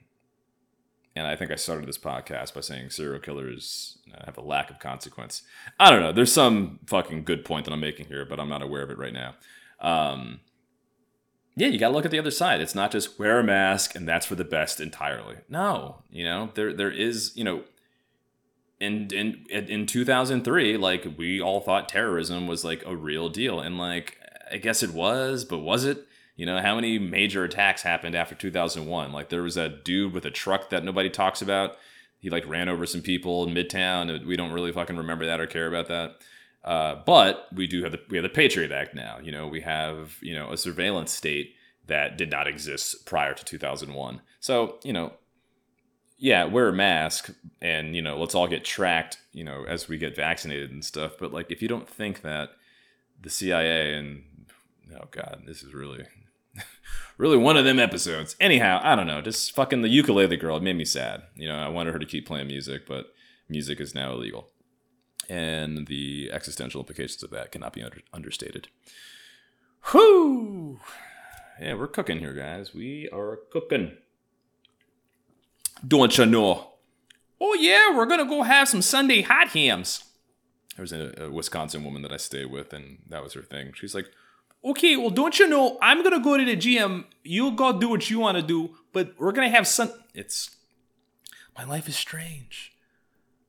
And 1.15 1.25
I 1.25 1.37
think 1.37 1.49
I 1.49 1.55
started 1.55 1.87
this 1.87 1.97
podcast 1.97 2.53
by 2.53 2.59
saying 2.59 2.89
serial 2.89 3.21
killers 3.21 3.99
have 4.25 4.37
a 4.37 4.41
lack 4.41 4.69
of 4.69 4.79
consequence. 4.79 5.43
I 5.79 5.89
don't 5.89 6.01
know. 6.01 6.11
There's 6.11 6.33
some 6.33 6.79
fucking 6.87 7.23
good 7.23 7.45
point 7.45 7.63
that 7.63 7.71
I'm 7.71 7.79
making 7.79 8.07
here, 8.07 8.25
but 8.25 8.37
I'm 8.37 8.49
not 8.49 8.61
aware 8.61 8.83
of 8.83 8.89
it 8.89 8.97
right 8.97 9.13
now. 9.13 9.35
Um, 9.79 10.41
yeah, 11.55 11.67
you 11.67 11.79
got 11.79 11.89
to 11.89 11.93
look 11.93 12.03
at 12.03 12.11
the 12.11 12.19
other 12.19 12.31
side. 12.31 12.59
It's 12.59 12.75
not 12.75 12.91
just 12.91 13.17
wear 13.17 13.39
a 13.39 13.43
mask 13.45 13.95
and 13.95 14.05
that's 14.05 14.25
for 14.25 14.35
the 14.35 14.43
best 14.43 14.81
entirely. 14.81 15.37
No, 15.47 16.03
you 16.09 16.25
know, 16.25 16.49
there 16.53 16.73
there 16.73 16.91
is, 16.91 17.31
you 17.35 17.45
know, 17.45 17.63
in 18.79 19.07
in 19.13 19.45
in 19.49 19.85
2003, 19.85 20.77
like 20.77 21.07
we 21.17 21.41
all 21.41 21.61
thought 21.61 21.89
terrorism 21.89 22.47
was 22.47 22.63
like 22.63 22.83
a 22.85 22.95
real 22.95 23.29
deal 23.29 23.59
and 23.59 23.77
like 23.77 24.17
I 24.51 24.57
guess 24.57 24.83
it 24.83 24.91
was, 24.91 25.45
but 25.45 25.59
was 25.59 25.85
it? 25.85 26.07
You 26.35 26.45
know, 26.45 26.61
how 26.61 26.75
many 26.75 26.99
major 26.99 27.45
attacks 27.45 27.81
happened 27.81 28.13
after 28.13 28.35
2001? 28.35 29.11
Like 29.13 29.29
there 29.29 29.41
was 29.41 29.55
a 29.55 29.69
dude 29.69 30.13
with 30.13 30.25
a 30.25 30.31
truck 30.31 30.69
that 30.69 30.83
nobody 30.83 31.09
talks 31.09 31.41
about. 31.41 31.77
He 32.19 32.29
like 32.29 32.47
ran 32.47 32.67
over 32.67 32.85
some 32.85 33.01
people 33.01 33.47
in 33.47 33.53
Midtown. 33.53 34.25
We 34.25 34.35
don't 34.35 34.51
really 34.51 34.71
fucking 34.71 34.97
remember 34.97 35.25
that 35.25 35.39
or 35.39 35.47
care 35.47 35.67
about 35.67 35.87
that. 35.87 36.15
Uh, 36.63 37.01
but 37.05 37.47
we 37.53 37.67
do 37.67 37.83
have 37.83 37.91
the 37.91 38.01
we 38.09 38.17
have 38.17 38.23
the 38.23 38.29
Patriot 38.29 38.71
Act 38.71 38.95
now. 38.95 39.19
You 39.21 39.31
know, 39.31 39.47
we 39.47 39.61
have 39.61 40.17
you 40.21 40.33
know 40.33 40.51
a 40.51 40.57
surveillance 40.57 41.11
state 41.11 41.53
that 41.87 42.17
did 42.17 42.31
not 42.31 42.47
exist 42.47 43.05
prior 43.05 43.33
to 43.33 43.45
2001. 43.45 44.21
So 44.39 44.79
you 44.83 44.91
know, 44.91 45.13
yeah, 46.17 46.45
wear 46.45 46.69
a 46.69 46.73
mask 46.73 47.29
and 47.61 47.95
you 47.95 48.01
know 48.01 48.19
let's 48.19 48.35
all 48.35 48.47
get 48.47 48.65
tracked. 48.65 49.19
You 49.33 49.43
know, 49.43 49.65
as 49.67 49.87
we 49.87 49.97
get 49.97 50.15
vaccinated 50.15 50.71
and 50.71 50.83
stuff. 50.83 51.13
But 51.19 51.33
like, 51.33 51.51
if 51.51 51.61
you 51.61 51.67
don't 51.67 51.89
think 51.89 52.21
that 52.21 52.49
the 53.21 53.29
CIA 53.29 53.95
and 53.95 54.23
oh 54.93 55.07
god, 55.11 55.43
this 55.45 55.63
is 55.63 55.73
really 55.73 56.05
really 57.17 57.37
one 57.37 57.57
of 57.57 57.65
them 57.65 57.79
episodes. 57.79 58.35
Anyhow, 58.39 58.79
I 58.83 58.95
don't 58.95 59.07
know. 59.07 59.21
Just 59.21 59.53
fucking 59.53 59.81
the 59.81 59.89
ukulele 59.89 60.37
girl. 60.37 60.57
It 60.57 60.63
made 60.63 60.77
me 60.77 60.85
sad. 60.85 61.23
You 61.35 61.47
know, 61.47 61.57
I 61.57 61.69
wanted 61.69 61.93
her 61.93 61.99
to 61.99 62.05
keep 62.05 62.27
playing 62.27 62.47
music, 62.47 62.85
but 62.85 63.13
music 63.49 63.79
is 63.79 63.93
now 63.93 64.13
illegal 64.13 64.49
and 65.29 65.87
the 65.87 66.29
existential 66.31 66.81
implications 66.81 67.23
of 67.23 67.31
that 67.31 67.51
cannot 67.51 67.73
be 67.73 67.83
under- 67.83 68.01
understated. 68.13 68.67
Whoo! 69.93 70.79
Yeah, 71.59 71.75
we're 71.75 71.87
cooking 71.87 72.19
here, 72.19 72.33
guys. 72.33 72.73
We 72.73 73.09
are 73.13 73.39
cooking. 73.51 73.97
Don't 75.85 76.17
you 76.17 76.25
know? 76.25 76.71
Oh 77.39 77.53
yeah, 77.53 77.95
we're 77.95 78.05
gonna 78.05 78.25
go 78.25 78.43
have 78.43 78.69
some 78.69 78.81
Sunday 78.81 79.21
hot 79.21 79.49
hams. 79.49 80.03
There 80.75 80.83
was 80.83 80.91
a, 80.91 81.13
a 81.17 81.31
Wisconsin 81.31 81.83
woman 81.83 82.01
that 82.01 82.11
I 82.11 82.17
stay 82.17 82.45
with, 82.45 82.73
and 82.73 82.99
that 83.09 83.23
was 83.23 83.33
her 83.33 83.41
thing. 83.41 83.73
She's 83.75 83.95
like, 83.95 84.07
"Okay, 84.63 84.97
well, 84.97 85.09
don't 85.09 85.37
you 85.39 85.47
know? 85.47 85.77
I'm 85.81 86.03
gonna 86.03 86.19
go 86.19 86.37
to 86.37 86.45
the 86.45 86.55
gym. 86.55 87.05
You 87.23 87.51
go 87.51 87.77
do 87.77 87.89
what 87.89 88.09
you 88.09 88.19
want 88.19 88.37
to 88.37 88.43
do, 88.43 88.75
but 88.93 89.13
we're 89.19 89.31
gonna 89.31 89.49
have 89.49 89.67
sun." 89.67 89.91
It's 90.13 90.55
my 91.57 91.63
life 91.65 91.87
is 91.87 91.95
strange. 91.95 92.73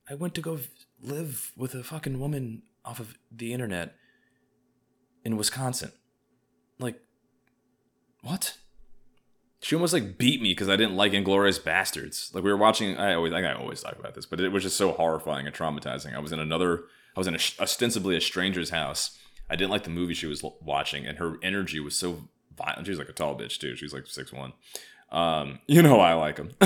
I 0.09 0.15
went 0.15 0.35
to 0.35 0.41
go 0.41 0.59
live 1.01 1.51
with 1.55 1.75
a 1.75 1.83
fucking 1.83 2.19
woman 2.19 2.63
off 2.85 2.99
of 2.99 3.17
the 3.31 3.53
internet 3.53 3.95
in 5.23 5.35
Wisconsin. 5.35 5.91
Like, 6.79 7.01
what? 8.21 8.57
She 9.59 9.75
almost 9.75 9.93
like 9.93 10.17
beat 10.17 10.41
me 10.41 10.51
because 10.51 10.69
I 10.69 10.75
didn't 10.75 10.95
like 10.95 11.13
Inglourious 11.13 11.59
Basterds. 11.59 12.33
Like 12.33 12.43
we 12.43 12.51
were 12.51 12.57
watching. 12.57 12.95
I 12.97 13.15
always, 13.15 13.33
I, 13.33 13.53
always 13.53 13.81
talk 13.81 13.97
about 13.97 14.13
this, 14.13 14.25
but 14.25 14.39
it 14.39 14.49
was 14.49 14.63
just 14.63 14.77
so 14.77 14.91
horrifying 14.91 15.47
and 15.47 15.55
traumatizing. 15.55 16.15
I 16.15 16.19
was 16.19 16.31
in 16.31 16.39
another. 16.39 16.83
I 17.15 17.19
was 17.19 17.27
in 17.27 17.35
a, 17.35 17.39
ostensibly 17.59 18.15
a 18.15 18.21
stranger's 18.21 18.69
house. 18.69 19.17
I 19.49 19.55
didn't 19.55 19.71
like 19.71 19.83
the 19.83 19.89
movie 19.89 20.13
she 20.13 20.27
was 20.27 20.43
watching, 20.61 21.07
and 21.07 21.17
her 21.17 21.37
energy 21.41 21.79
was 21.79 21.97
so 21.97 22.29
violent. 22.55 22.85
She 22.85 22.91
was 22.91 22.99
like 22.99 23.09
a 23.09 23.13
tall 23.13 23.37
bitch 23.37 23.57
too. 23.57 23.75
She 23.75 23.85
was 23.85 23.93
like 23.93 24.05
six 24.05 24.31
one. 24.31 24.53
Um, 25.11 25.59
you 25.67 25.81
know 25.81 25.99
I 25.99 26.13
like 26.13 26.35
them. 26.35 26.51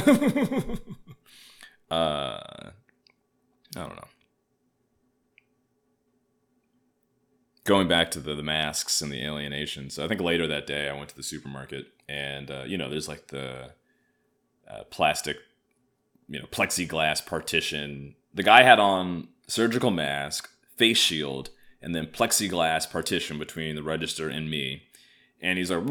uh, 1.90 2.40
I 2.40 2.72
don't 3.76 3.96
know. 3.96 4.08
Going 7.64 7.88
back 7.88 8.12
to 8.12 8.20
the, 8.20 8.34
the 8.36 8.44
masks 8.44 9.02
and 9.02 9.12
the 9.12 9.24
alienation. 9.24 9.90
So 9.90 10.04
I 10.04 10.08
think 10.08 10.22
later 10.22 10.48
that 10.48 10.68
day 10.68 10.90
I 10.90 10.94
went 10.94 11.10
to 11.10 11.16
the 11.16 11.24
supermarket 11.24 11.88
and 12.10 12.50
uh, 12.50 12.64
you 12.66 12.78
know 12.78 12.90
there's 12.90 13.08
like 13.08 13.28
the 13.28 13.72
uh, 14.70 14.84
plastic, 14.90 15.38
you 16.28 16.40
know, 16.40 16.46
plexiglass 16.46 17.26
partition. 17.26 18.16
The 18.34 18.44
guy 18.44 18.64
had 18.64 18.80
on 18.80 19.28
surgical 19.48 19.92
mask, 19.92 20.50
face 20.78 20.98
shield, 20.98 21.50
and 21.82 21.94
then 21.94 22.08
plexiglass 22.08 22.90
partition 22.90 23.38
between 23.38 23.76
the 23.76 23.84
register 23.84 24.30
and 24.30 24.50
me. 24.50 24.84
And 25.42 25.58
he's 25.58 25.72
like, 25.72 25.84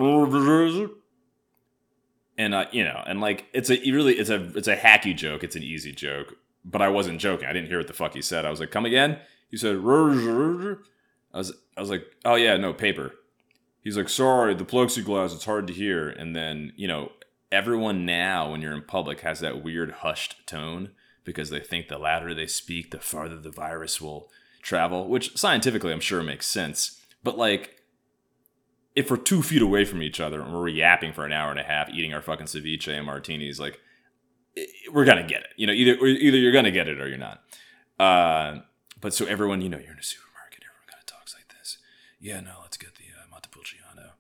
and 2.38 2.54
uh, 2.54 2.66
you 2.72 2.84
know, 2.84 3.02
and 3.06 3.20
like 3.20 3.46
it's 3.52 3.70
a 3.70 3.78
really 3.90 4.14
it's 4.14 4.30
a 4.30 4.50
it's 4.56 4.68
a 4.68 4.76
hacky 4.76 5.14
joke. 5.14 5.44
It's 5.44 5.56
an 5.56 5.62
easy 5.62 5.92
joke, 5.92 6.36
but 6.64 6.80
I 6.80 6.88
wasn't 6.88 7.20
joking. 7.20 7.46
I 7.46 7.52
didn't 7.52 7.68
hear 7.68 7.78
what 7.78 7.88
the 7.88 7.92
fuck 7.92 8.14
he 8.14 8.22
said. 8.22 8.46
I 8.46 8.50
was 8.50 8.60
like, 8.60 8.70
come 8.70 8.86
again. 8.86 9.18
He 9.50 9.56
said, 9.56 9.76
I 11.32 11.38
was 11.38 11.52
I 11.76 11.80
was 11.80 11.90
like, 11.90 12.04
oh 12.25 12.34
yeah, 12.34 12.56
no 12.56 12.72
paper. 12.72 13.12
He's 13.82 13.96
like, 13.96 14.08
sorry, 14.08 14.54
the 14.54 14.64
plexiglass, 14.64 15.34
it's 15.34 15.44
hard 15.44 15.66
to 15.68 15.72
hear. 15.72 16.08
And 16.08 16.34
then 16.34 16.72
you 16.76 16.88
know, 16.88 17.12
everyone 17.50 18.04
now 18.04 18.50
when 18.50 18.60
you're 18.60 18.75
in 18.75 18.82
public 18.82 19.20
has 19.20 19.40
that 19.40 19.62
weird 19.62 19.90
hushed 19.90 20.46
tone 20.46 20.90
because 21.25 21.50
they 21.50 21.60
think 21.60 21.88
the 21.88 21.99
louder 21.99 22.34
they 22.34 22.46
speak, 22.46 22.90
the 22.90 22.99
farther 22.99 23.37
the 23.37 23.50
virus 23.50 24.00
will 24.00 24.30
travel. 24.62 25.08
Which 25.08 25.37
scientifically, 25.37 25.92
I'm 25.92 26.00
sure 26.00 26.22
makes 26.22 26.46
sense. 26.46 27.00
But 27.22 27.38
like, 27.38 27.82
if 28.96 29.10
we're 29.10 29.16
two 29.16 29.42
feet 29.42 29.62
away 29.62 29.84
from 29.84 30.02
each 30.02 30.20
other 30.20 30.40
and 30.42 30.52
we're 30.52 30.68
yapping 30.68 31.12
for 31.12 31.25
an 31.25 31.32
hour 31.32 31.50
and 31.50 31.60
a 31.60 31.64
half, 31.64 31.90
eating 31.90 32.12
our 32.12 32.22
fucking 32.22 32.46
ceviche 32.46 32.88
and 32.88 33.06
martinis, 33.06 33.60
like 33.60 33.78
we're 34.92 35.04
gonna 35.04 35.26
get 35.26 35.42
it. 35.42 35.50
You 35.56 35.66
know, 35.66 35.72
either 35.72 35.94
either 36.04 36.37
you're 36.38 36.52
gonna 36.52 36.70
get 36.70 36.88
it 36.88 37.00
or 37.00 37.08
you're 37.08 37.18
not. 37.18 37.42
Uh, 37.99 38.60
but 39.00 39.14
so 39.14 39.26
everyone, 39.26 39.60
you 39.60 39.68
know, 39.68 39.78
you're 39.78 39.92
in 39.92 39.99
a 39.99 40.02
super 40.02 40.29
yeah, 42.20 42.40
no, 42.40 42.52
let's 42.62 42.76
get 42.76 42.94
the 42.96 43.04
uh, 43.18 43.26
Montepulciano. 43.30 44.12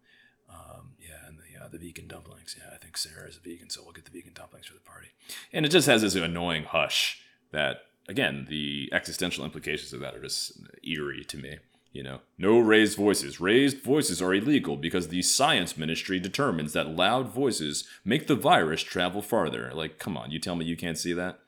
Um, 0.48 0.92
yeah, 0.98 1.28
and 1.28 1.38
the 1.38 1.64
uh, 1.64 1.68
the 1.68 1.78
vegan 1.78 2.08
dumplings. 2.08 2.56
Yeah, 2.58 2.74
I 2.74 2.78
think 2.78 2.96
Sarah 2.96 3.28
is 3.28 3.36
a 3.36 3.40
vegan, 3.40 3.70
so 3.70 3.82
we'll 3.82 3.92
get 3.92 4.04
the 4.04 4.10
vegan 4.10 4.32
dumplings 4.34 4.66
for 4.66 4.74
the 4.74 4.80
party. 4.80 5.08
And 5.52 5.64
it 5.64 5.68
just 5.68 5.86
has 5.86 6.02
this 6.02 6.14
annoying 6.16 6.64
hush 6.64 7.22
that, 7.52 7.82
again, 8.08 8.46
the 8.48 8.88
existential 8.92 9.44
implications 9.44 9.92
of 9.92 10.00
that 10.00 10.14
are 10.14 10.22
just 10.22 10.58
eerie 10.82 11.24
to 11.24 11.36
me. 11.36 11.58
You 11.92 12.04
know, 12.04 12.20
no 12.38 12.58
raised 12.58 12.96
voices. 12.96 13.40
Raised 13.40 13.82
voices 13.82 14.22
are 14.22 14.32
illegal 14.32 14.76
because 14.76 15.08
the 15.08 15.22
science 15.22 15.76
ministry 15.76 16.20
determines 16.20 16.72
that 16.72 16.88
loud 16.88 17.28
voices 17.28 17.84
make 18.04 18.28
the 18.28 18.36
virus 18.36 18.82
travel 18.82 19.22
farther. 19.22 19.72
Like, 19.74 19.98
come 19.98 20.16
on, 20.16 20.30
you 20.30 20.38
tell 20.38 20.54
me 20.54 20.64
you 20.64 20.76
can't 20.76 20.98
see 20.98 21.12
that? 21.14 21.40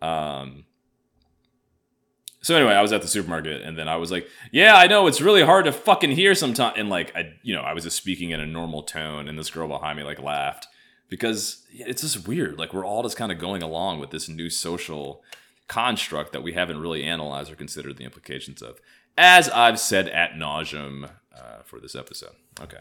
Um, 0.00 0.64
so 2.44 2.54
anyway, 2.54 2.74
I 2.74 2.82
was 2.82 2.92
at 2.92 3.00
the 3.00 3.08
supermarket 3.08 3.62
and 3.62 3.78
then 3.78 3.88
I 3.88 3.96
was 3.96 4.10
like, 4.10 4.28
"Yeah, 4.52 4.76
I 4.76 4.86
know 4.86 5.06
it's 5.06 5.22
really 5.22 5.42
hard 5.42 5.64
to 5.64 5.72
fucking 5.72 6.10
hear 6.10 6.34
sometimes." 6.34 6.74
And 6.76 6.90
like, 6.90 7.16
I, 7.16 7.32
you 7.42 7.54
know, 7.54 7.62
I 7.62 7.72
was 7.72 7.84
just 7.84 7.96
speaking 7.96 8.32
in 8.32 8.40
a 8.40 8.44
normal 8.44 8.82
tone, 8.82 9.28
and 9.28 9.38
this 9.38 9.48
girl 9.48 9.66
behind 9.66 9.96
me 9.96 10.04
like 10.04 10.20
laughed 10.20 10.66
because 11.08 11.64
it's 11.70 12.02
just 12.02 12.28
weird. 12.28 12.58
Like 12.58 12.74
we're 12.74 12.84
all 12.84 13.02
just 13.02 13.16
kind 13.16 13.32
of 13.32 13.38
going 13.38 13.62
along 13.62 13.98
with 13.98 14.10
this 14.10 14.28
new 14.28 14.50
social 14.50 15.22
construct 15.68 16.32
that 16.32 16.42
we 16.42 16.52
haven't 16.52 16.80
really 16.80 17.02
analyzed 17.02 17.50
or 17.50 17.56
considered 17.56 17.96
the 17.96 18.04
implications 18.04 18.60
of, 18.60 18.78
as 19.16 19.48
I've 19.48 19.80
said 19.80 20.10
at 20.10 20.32
nauseum 20.32 21.08
uh, 21.34 21.62
for 21.64 21.80
this 21.80 21.94
episode. 21.94 22.34
Okay. 22.60 22.80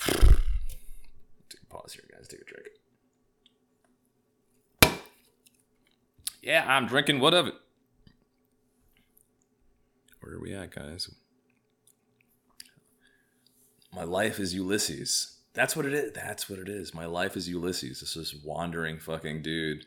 Pause 1.68 1.92
here, 1.92 2.04
guys. 2.12 2.26
Take 2.26 2.40
a 2.40 2.44
drink. 2.44 2.66
Yeah, 6.42 6.64
I'm 6.66 6.88
drinking 6.88 7.20
what 7.20 7.32
of 7.32 7.46
it? 7.46 7.54
Where 10.26 10.34
are 10.34 10.40
we 10.40 10.54
at, 10.54 10.74
guys? 10.74 11.08
My 13.94 14.02
life 14.02 14.40
is 14.40 14.54
Ulysses. 14.54 15.36
That's 15.54 15.76
what 15.76 15.86
it 15.86 15.94
is. 15.94 16.12
That's 16.14 16.50
what 16.50 16.58
it 16.58 16.68
is. 16.68 16.92
My 16.92 17.06
life 17.06 17.36
is 17.36 17.48
Ulysses. 17.48 18.00
This 18.00 18.16
is 18.16 18.34
wandering 18.34 18.98
fucking 18.98 19.42
dude 19.42 19.86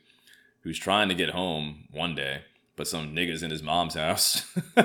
who's 0.62 0.80
trying 0.80 1.10
to 1.10 1.16
get 1.16 1.32
home 1.32 1.90
one 1.92 2.16
day, 2.16 2.44
but 2.78 2.88
some 2.88 3.14
niggas 3.14 3.44
in 3.44 3.52
his 3.52 3.62
mom's 3.62 3.96
house. 3.96 4.46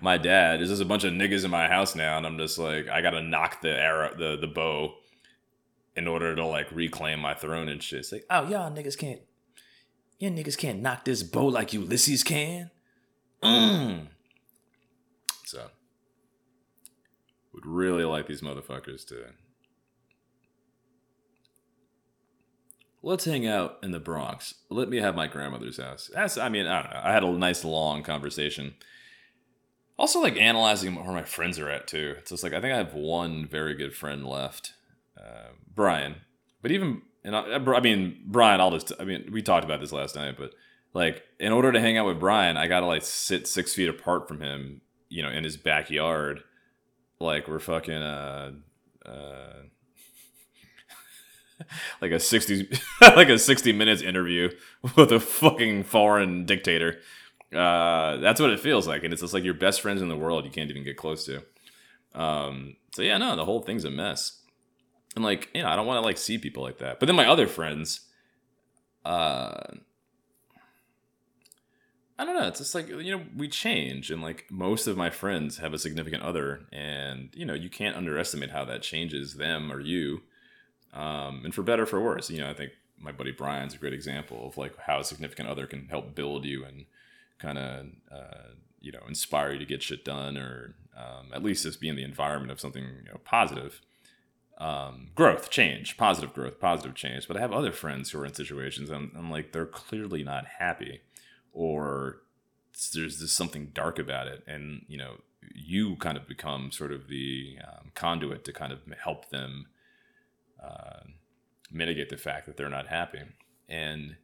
my 0.00 0.16
dad, 0.16 0.60
there's 0.60 0.70
just 0.70 0.80
a 0.80 0.86
bunch 0.86 1.04
of 1.04 1.12
niggas 1.12 1.44
in 1.44 1.50
my 1.50 1.68
house 1.68 1.94
now, 1.94 2.16
and 2.16 2.26
I'm 2.26 2.38
just 2.38 2.58
like, 2.58 2.88
I 2.88 3.02
gotta 3.02 3.20
knock 3.20 3.60
the 3.60 3.78
arrow, 3.78 4.16
the 4.16 4.38
the 4.40 4.46
bow, 4.46 4.94
in 5.94 6.08
order 6.08 6.34
to 6.34 6.46
like 6.46 6.72
reclaim 6.72 7.20
my 7.20 7.34
throne 7.34 7.68
and 7.68 7.82
shit. 7.82 7.98
It's 7.98 8.12
like, 8.12 8.24
oh 8.30 8.48
y'all 8.48 8.72
niggas 8.72 8.96
can't 8.96 9.20
you 10.18 10.30
niggas 10.30 10.56
can't 10.56 10.80
knock 10.80 11.04
this 11.04 11.22
bow 11.22 11.46
like 11.46 11.74
Ulysses 11.74 12.24
can. 12.24 12.70
So, 15.50 15.66
would 17.52 17.66
really 17.66 18.04
like 18.04 18.28
these 18.28 18.40
motherfuckers 18.40 19.04
to. 19.08 19.24
Let's 23.02 23.24
hang 23.24 23.48
out 23.48 23.78
in 23.82 23.90
the 23.90 23.98
Bronx. 23.98 24.54
Let 24.68 24.88
me 24.88 24.98
have 24.98 25.16
my 25.16 25.26
grandmother's 25.26 25.78
house. 25.78 26.08
That's, 26.14 26.38
I 26.38 26.48
mean, 26.50 26.68
I 26.68 26.82
don't 26.82 26.92
know. 26.92 27.00
I 27.02 27.12
had 27.12 27.24
a 27.24 27.32
nice 27.32 27.64
long 27.64 28.04
conversation. 28.04 28.74
Also, 29.98 30.20
like 30.20 30.36
analyzing 30.36 30.94
where 30.94 31.12
my 31.12 31.24
friends 31.24 31.58
are 31.58 31.68
at 31.68 31.88
too. 31.88 32.14
It's 32.18 32.30
just 32.30 32.44
like 32.44 32.52
I 32.52 32.60
think 32.60 32.72
I 32.72 32.78
have 32.78 32.94
one 32.94 33.46
very 33.46 33.74
good 33.74 33.94
friend 33.94 34.24
left, 34.24 34.72
uh, 35.18 35.48
Brian. 35.74 36.14
But 36.62 36.70
even 36.70 37.02
and 37.22 37.36
I, 37.36 37.56
I 37.56 37.80
mean 37.80 38.22
Brian, 38.24 38.60
I'll 38.60 38.70
just 38.70 38.92
I 38.98 39.04
mean 39.04 39.28
we 39.30 39.42
talked 39.42 39.64
about 39.64 39.80
this 39.80 39.92
last 39.92 40.16
night, 40.16 40.36
but 40.38 40.52
like 40.92 41.22
in 41.38 41.52
order 41.52 41.72
to 41.72 41.80
hang 41.80 41.96
out 41.98 42.06
with 42.06 42.18
Brian, 42.18 42.56
I 42.56 42.66
gotta 42.66 42.86
like 42.86 43.02
sit 43.02 43.46
six 43.46 43.74
feet 43.74 43.88
apart 43.88 44.26
from 44.26 44.40
him, 44.40 44.80
you 45.08 45.22
know, 45.22 45.30
in 45.30 45.44
his 45.44 45.56
backyard, 45.56 46.42
like 47.20 47.46
we're 47.48 47.60
fucking 47.60 47.94
uh 47.94 48.52
uh 49.06 49.52
like 52.00 52.10
a 52.10 52.18
60 52.18 52.70
like 53.00 53.28
a 53.28 53.38
60 53.38 53.72
minutes 53.72 54.02
interview 54.02 54.50
with 54.96 55.12
a 55.12 55.20
fucking 55.20 55.84
foreign 55.84 56.44
dictator. 56.44 57.00
Uh 57.54 58.16
that's 58.16 58.40
what 58.40 58.50
it 58.50 58.60
feels 58.60 58.88
like 58.88 59.04
and 59.04 59.12
it's 59.12 59.22
just 59.22 59.34
like 59.34 59.44
your 59.44 59.54
best 59.54 59.80
friends 59.80 60.02
in 60.02 60.08
the 60.08 60.16
world 60.16 60.44
you 60.44 60.50
can't 60.50 60.70
even 60.70 60.84
get 60.84 60.96
close 60.96 61.24
to. 61.26 61.42
Um 62.14 62.76
so 62.94 63.02
yeah 63.02 63.18
no 63.18 63.36
the 63.36 63.44
whole 63.44 63.60
thing's 63.60 63.84
a 63.84 63.90
mess. 63.90 64.42
And 65.14 65.24
like 65.24 65.50
you 65.54 65.62
know 65.62 65.68
i 65.68 65.76
don't 65.76 65.86
want 65.86 65.98
to 65.98 66.06
like 66.06 66.18
see 66.18 66.38
people 66.38 66.64
like 66.64 66.78
that. 66.78 66.98
But 66.98 67.06
then 67.06 67.16
my 67.16 67.26
other 67.26 67.46
friends 67.46 68.00
uh 69.04 69.62
i 72.20 72.24
don't 72.24 72.34
know 72.34 72.46
it's 72.46 72.58
just 72.58 72.74
like 72.74 72.88
you 72.88 73.16
know 73.16 73.22
we 73.36 73.48
change 73.48 74.10
and 74.10 74.22
like 74.22 74.46
most 74.50 74.86
of 74.86 74.96
my 74.96 75.10
friends 75.10 75.58
have 75.58 75.72
a 75.74 75.78
significant 75.78 76.22
other 76.22 76.60
and 76.72 77.30
you 77.34 77.44
know 77.44 77.54
you 77.54 77.70
can't 77.70 77.96
underestimate 77.96 78.50
how 78.50 78.64
that 78.64 78.82
changes 78.82 79.34
them 79.34 79.72
or 79.72 79.80
you. 79.80 80.22
Um 80.92 81.42
and 81.44 81.54
for 81.54 81.62
better 81.62 81.86
for 81.86 82.00
worse 82.00 82.30
you 82.30 82.38
know 82.38 82.50
i 82.50 82.54
think 82.54 82.72
my 82.98 83.12
buddy 83.12 83.32
brian's 83.32 83.74
a 83.74 83.78
great 83.78 83.94
example 83.94 84.46
of 84.46 84.58
like 84.58 84.76
how 84.78 85.00
a 85.00 85.04
significant 85.04 85.48
other 85.48 85.66
can 85.66 85.86
help 85.86 86.14
build 86.14 86.44
you 86.44 86.64
and 86.64 86.84
kind 87.38 87.58
of 87.58 87.86
uh 88.12 88.50
you 88.80 88.92
know 88.92 89.00
inspire 89.08 89.52
you 89.52 89.58
to 89.58 89.64
get 89.64 89.82
shit 89.82 90.04
done 90.04 90.36
or 90.36 90.74
um, 90.96 91.28
at 91.32 91.42
least 91.42 91.64
just 91.64 91.80
be 91.80 91.88
in 91.88 91.96
the 91.96 92.04
environment 92.04 92.52
of 92.52 92.60
something 92.60 92.82
you 92.82 93.10
know 93.10 93.20
positive. 93.24 93.80
Um, 94.58 95.08
growth, 95.14 95.48
change, 95.48 95.96
positive 95.96 96.34
growth, 96.34 96.60
positive 96.60 96.94
change. 96.94 97.26
But 97.26 97.38
I 97.38 97.40
have 97.40 97.52
other 97.52 97.72
friends 97.72 98.10
who 98.10 98.20
are 98.20 98.26
in 98.26 98.34
situations 98.34 98.90
and 98.90 99.10
I'm 99.16 99.30
like, 99.30 99.52
they're 99.52 99.64
clearly 99.64 100.22
not 100.22 100.44
happy 100.58 101.00
or 101.52 102.22
there's 102.94 103.20
just 103.20 103.36
something 103.36 103.70
dark 103.74 103.98
about 103.98 104.26
it. 104.26 104.42
And, 104.46 104.84
you 104.88 104.98
know, 104.98 105.16
you 105.54 105.96
kind 105.96 106.16
of 106.16 106.28
become 106.28 106.70
sort 106.70 106.92
of 106.92 107.08
the 107.08 107.58
um, 107.66 107.90
conduit 107.94 108.44
to 108.44 108.52
kind 108.52 108.72
of 108.72 108.80
help 109.02 109.30
them 109.30 109.66
uh, 110.62 111.00
mitigate 111.70 112.08
the 112.08 112.16
fact 112.16 112.46
that 112.46 112.56
they're 112.56 112.68
not 112.68 112.88
happy. 112.88 113.20
And 113.68 114.16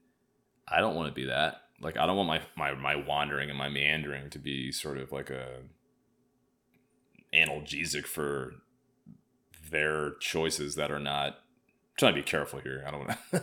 I 0.69 0.81
don't 0.81 0.95
want 0.95 1.09
to 1.09 1.15
be 1.15 1.27
that. 1.27 1.62
Like, 1.81 1.97
I 1.97 2.07
don't 2.07 2.17
want 2.17 2.29
my, 2.29 2.41
my, 2.57 2.75
my 2.75 2.97
wandering 2.97 3.51
and 3.51 3.59
my 3.59 3.69
meandering 3.69 4.31
to 4.31 4.39
be 4.39 4.73
sort 4.73 4.99
of 4.99 5.12
like 5.12 5.31
a 5.31 5.62
analgesic 7.35 8.07
for 8.07 8.55
their 9.71 10.15
choices 10.21 10.75
that 10.77 10.91
are 10.91 11.01
not. 11.01 11.27
I'm 11.27 11.99
trying 11.99 12.15
to 12.15 12.21
be 12.21 12.27
careful 12.27 12.61
here. 12.61 12.85
I 12.87 12.91
don't 12.91 13.07
want 13.07 13.19
to. 13.33 13.43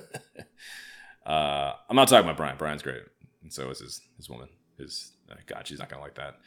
uh, 1.29 1.73
I'm 1.89 1.95
not 1.95 2.07
talking 2.07 2.25
about 2.25 2.37
Brian. 2.37 2.57
Brian's 2.57 2.81
great, 2.81 3.03
and 3.43 3.53
so 3.53 3.69
is 3.69 3.79
his 3.79 4.01
his 4.17 4.29
woman. 4.29 4.49
His 4.77 5.11
uh, 5.31 5.35
God, 5.45 5.67
she's 5.67 5.79
not 5.79 5.89
gonna 5.89 6.01
like 6.01 6.15
that. 6.15 6.39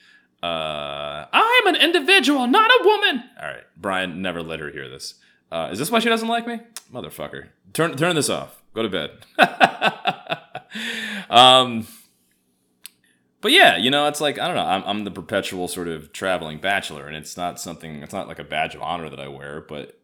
Uh, 0.42 1.26
I 1.32 1.62
am 1.64 1.74
an 1.74 1.80
individual, 1.80 2.46
not 2.46 2.70
a 2.70 2.84
woman. 2.84 3.24
All 3.40 3.46
right, 3.48 3.64
Brian, 3.76 4.20
never 4.20 4.42
let 4.42 4.60
her 4.60 4.70
hear 4.70 4.88
this. 4.88 5.14
Uh, 5.50 5.68
is 5.70 5.78
this 5.78 5.90
why 5.90 6.00
she 6.00 6.08
doesn't 6.08 6.28
like 6.28 6.46
me, 6.46 6.60
motherfucker? 6.92 7.48
Turn 7.72 7.96
turn 7.96 8.16
this 8.16 8.28
off. 8.28 8.62
Go 8.74 8.82
to 8.82 8.88
bed. 8.88 9.10
um, 11.30 11.86
but 13.40 13.52
yeah, 13.52 13.76
you 13.76 13.90
know, 13.90 14.08
it's 14.08 14.20
like 14.20 14.38
I 14.38 14.46
don't 14.46 14.56
know. 14.56 14.66
I'm 14.66 14.82
I'm 14.84 15.04
the 15.04 15.10
perpetual 15.10 15.68
sort 15.68 15.88
of 15.88 16.12
traveling 16.12 16.58
bachelor, 16.58 17.06
and 17.06 17.16
it's 17.16 17.36
not 17.36 17.60
something. 17.60 18.02
It's 18.02 18.12
not 18.12 18.28
like 18.28 18.38
a 18.38 18.44
badge 18.44 18.74
of 18.74 18.82
honor 18.82 19.08
that 19.08 19.20
I 19.20 19.28
wear, 19.28 19.60
but 19.60 20.00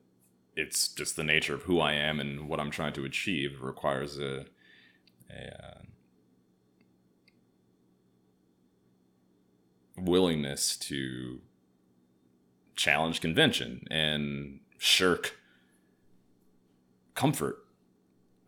it's 0.54 0.88
just 0.88 1.16
the 1.16 1.24
nature 1.24 1.54
of 1.54 1.62
who 1.62 1.80
I 1.80 1.92
am 1.92 2.20
and 2.20 2.48
what 2.48 2.60
I'm 2.60 2.70
trying 2.70 2.92
to 2.94 3.04
achieve. 3.04 3.60
Requires 3.60 4.18
a 4.18 4.46
a 5.28 5.64
uh, 5.64 5.82
willingness 10.04 10.76
to 10.76 11.40
challenge 12.74 13.20
convention 13.20 13.86
and 13.90 14.60
shirk 14.78 15.38
comfort 17.14 17.58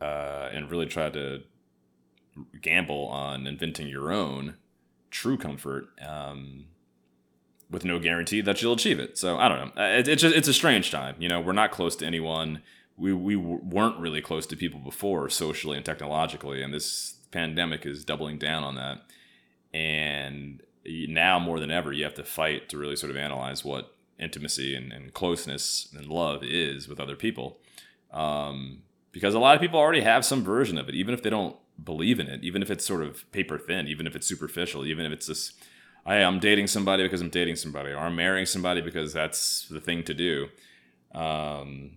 uh, 0.01 0.49
and 0.53 0.71
really 0.71 0.87
try 0.87 1.11
to 1.11 1.43
gamble 2.61 3.07
on 3.07 3.47
inventing 3.47 3.87
your 3.87 4.13
own 4.13 4.57
true 5.11 5.37
comfort 5.37 5.89
um, 6.05 6.65
with 7.71 7.85
no 7.85 7.99
guarantee 7.99 8.41
that 8.41 8.61
you'll 8.61 8.73
achieve 8.75 8.99
it. 8.99 9.17
So 9.17 9.37
I 9.39 9.49
don't 9.49 9.59
know. 9.59 9.83
Uh, 9.83 9.99
it, 9.99 10.09
it's 10.09 10.23
just, 10.23 10.35
it's 10.35 10.49
a 10.49 10.55
strange 10.55 10.91
time. 10.91 11.15
You 11.19 11.29
know, 11.29 11.41
we're 11.41 11.53
not 11.53 11.71
close 11.71 11.95
to 11.97 12.07
anyone. 12.07 12.63
We 12.97 13.13
we 13.13 13.37
weren't 13.37 13.99
really 13.99 14.21
close 14.21 14.47
to 14.47 14.57
people 14.57 14.81
before 14.81 15.29
socially 15.29 15.77
and 15.77 15.85
technologically, 15.85 16.63
and 16.63 16.73
this 16.73 17.15
pandemic 17.31 17.85
is 17.87 18.05
doubling 18.05 18.39
down 18.39 18.63
on 18.63 18.77
that. 18.77 19.03
And 19.73 20.63
now 20.87 21.39
more 21.39 21.61
than 21.61 21.71
ever, 21.71 21.93
you 21.93 22.05
have 22.05 22.15
to 22.15 22.25
fight 22.25 22.69
to 22.69 22.79
really 22.79 22.97
sort 22.97 23.11
of 23.11 23.17
analyze 23.17 23.65
what 23.65 23.95
intimacy 24.19 24.75
and, 24.75 24.93
and 24.93 25.13
closeness 25.13 25.89
and 25.97 26.07
love 26.07 26.43
is 26.45 26.89
with 26.89 27.01
other 27.01 27.17
people. 27.17 27.59
Um, 28.13 28.83
because 29.13 29.35
a 29.35 29.39
lot 29.39 29.55
of 29.55 29.61
people 29.61 29.79
already 29.79 30.01
have 30.01 30.25
some 30.25 30.45
version 30.45 30.79
of 30.79 30.89
it, 30.89 30.95
even 30.95 31.15
if 31.15 31.23
they 31.23 31.31
don't 31.31 31.57
believe 31.83 32.21
in 32.21 32.29
it, 32.29 32.45
even 32.45 32.63
if 32.63 32.71
it's 32.71 32.85
sort 32.85 33.03
of 33.03 33.31
paper 33.33 33.59
thin, 33.59 33.89
even 33.89 34.07
if 34.07 34.15
it's 34.15 34.27
superficial, 34.27 34.87
even 34.87 35.05
if 35.07 35.13
it's 35.13 35.27
this, 35.27 35.53
I, 36.07 36.17
I'm 36.17 36.39
dating 36.39 36.67
somebody 36.67 37.03
because 37.03 37.21
I'm 37.21 37.31
dating 37.31 37.57
somebody, 37.57 37.91
or 37.91 37.99
I'm 37.99 38.17
marrying 38.17 38.47
somebody 38.47 38.81
because 38.81 39.13
that's 39.13 39.67
the 39.69 39.81
thing 39.81 40.03
to 40.05 40.15
do. 40.15 40.49
Um, 41.13 41.93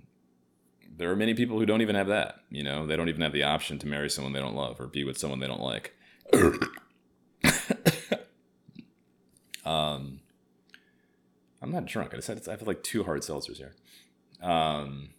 there 0.95 1.11
are 1.11 1.15
many 1.15 1.33
people 1.33 1.59
who 1.59 1.65
don't 1.65 1.81
even 1.81 1.95
have 1.95 2.07
that. 2.07 2.39
You 2.49 2.63
know, 2.63 2.87
they 2.87 2.95
don't 2.95 3.09
even 3.09 3.21
have 3.21 3.33
the 3.33 3.43
option 3.43 3.77
to 3.79 3.87
marry 3.87 4.09
someone 4.09 4.33
they 4.33 4.39
don't 4.39 4.55
love 4.55 4.79
or 4.79 4.87
be 4.87 5.03
with 5.03 5.17
someone 5.17 5.39
they 5.39 5.47
don't 5.47 5.61
like. 5.61 5.93
Um, 9.67 10.21
I'm 11.61 11.71
not 11.71 11.85
drunk. 11.85 12.13
I 12.13 12.17
had 12.25 12.47
I 12.47 12.51
have 12.51 12.61
like 12.61 12.83
two 12.83 13.03
hard 13.03 13.21
seltzers 13.21 13.57
here. 13.57 13.73
Um, 14.41 15.09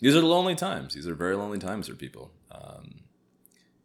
these 0.00 0.14
are 0.14 0.20
lonely 0.20 0.54
times. 0.54 0.94
These 0.94 1.06
are 1.06 1.14
very 1.14 1.36
lonely 1.36 1.58
times 1.58 1.88
for 1.88 1.94
people. 1.94 2.32
Um, 2.50 3.00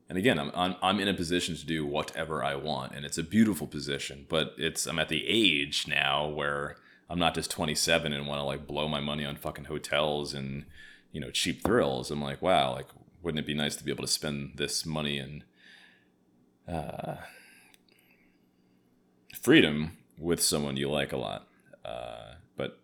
and 0.09 0.17
again, 0.17 0.39
I'm, 0.39 0.51
I'm 0.53 0.75
I'm 0.81 0.99
in 0.99 1.07
a 1.07 1.13
position 1.13 1.55
to 1.55 1.65
do 1.65 1.85
whatever 1.85 2.43
I 2.43 2.55
want, 2.55 2.93
and 2.93 3.05
it's 3.05 3.17
a 3.17 3.23
beautiful 3.23 3.67
position. 3.67 4.25
But 4.27 4.55
it's 4.57 4.87
I'm 4.87 4.99
at 4.99 5.07
the 5.07 5.23
age 5.25 5.85
now 5.87 6.27
where 6.27 6.75
I'm 7.09 7.19
not 7.19 7.33
just 7.33 7.49
27 7.49 8.11
and 8.11 8.27
want 8.27 8.39
to 8.39 8.43
like 8.43 8.67
blow 8.67 8.89
my 8.89 8.99
money 8.99 9.23
on 9.23 9.37
fucking 9.37 9.65
hotels 9.65 10.33
and 10.33 10.65
you 11.13 11.21
know 11.21 11.31
cheap 11.31 11.63
thrills. 11.63 12.11
I'm 12.11 12.21
like, 12.21 12.41
wow, 12.41 12.73
like 12.73 12.87
wouldn't 13.21 13.39
it 13.39 13.47
be 13.47 13.53
nice 13.53 13.75
to 13.75 13.83
be 13.83 13.91
able 13.91 14.03
to 14.03 14.09
spend 14.09 14.53
this 14.55 14.85
money 14.85 15.17
and 15.17 15.43
uh, 16.67 17.15
freedom 19.41 19.97
with 20.17 20.41
someone 20.41 20.77
you 20.77 20.89
like 20.89 21.11
a 21.11 21.17
lot? 21.17 21.47
Uh, 21.83 22.35
but 22.55 22.79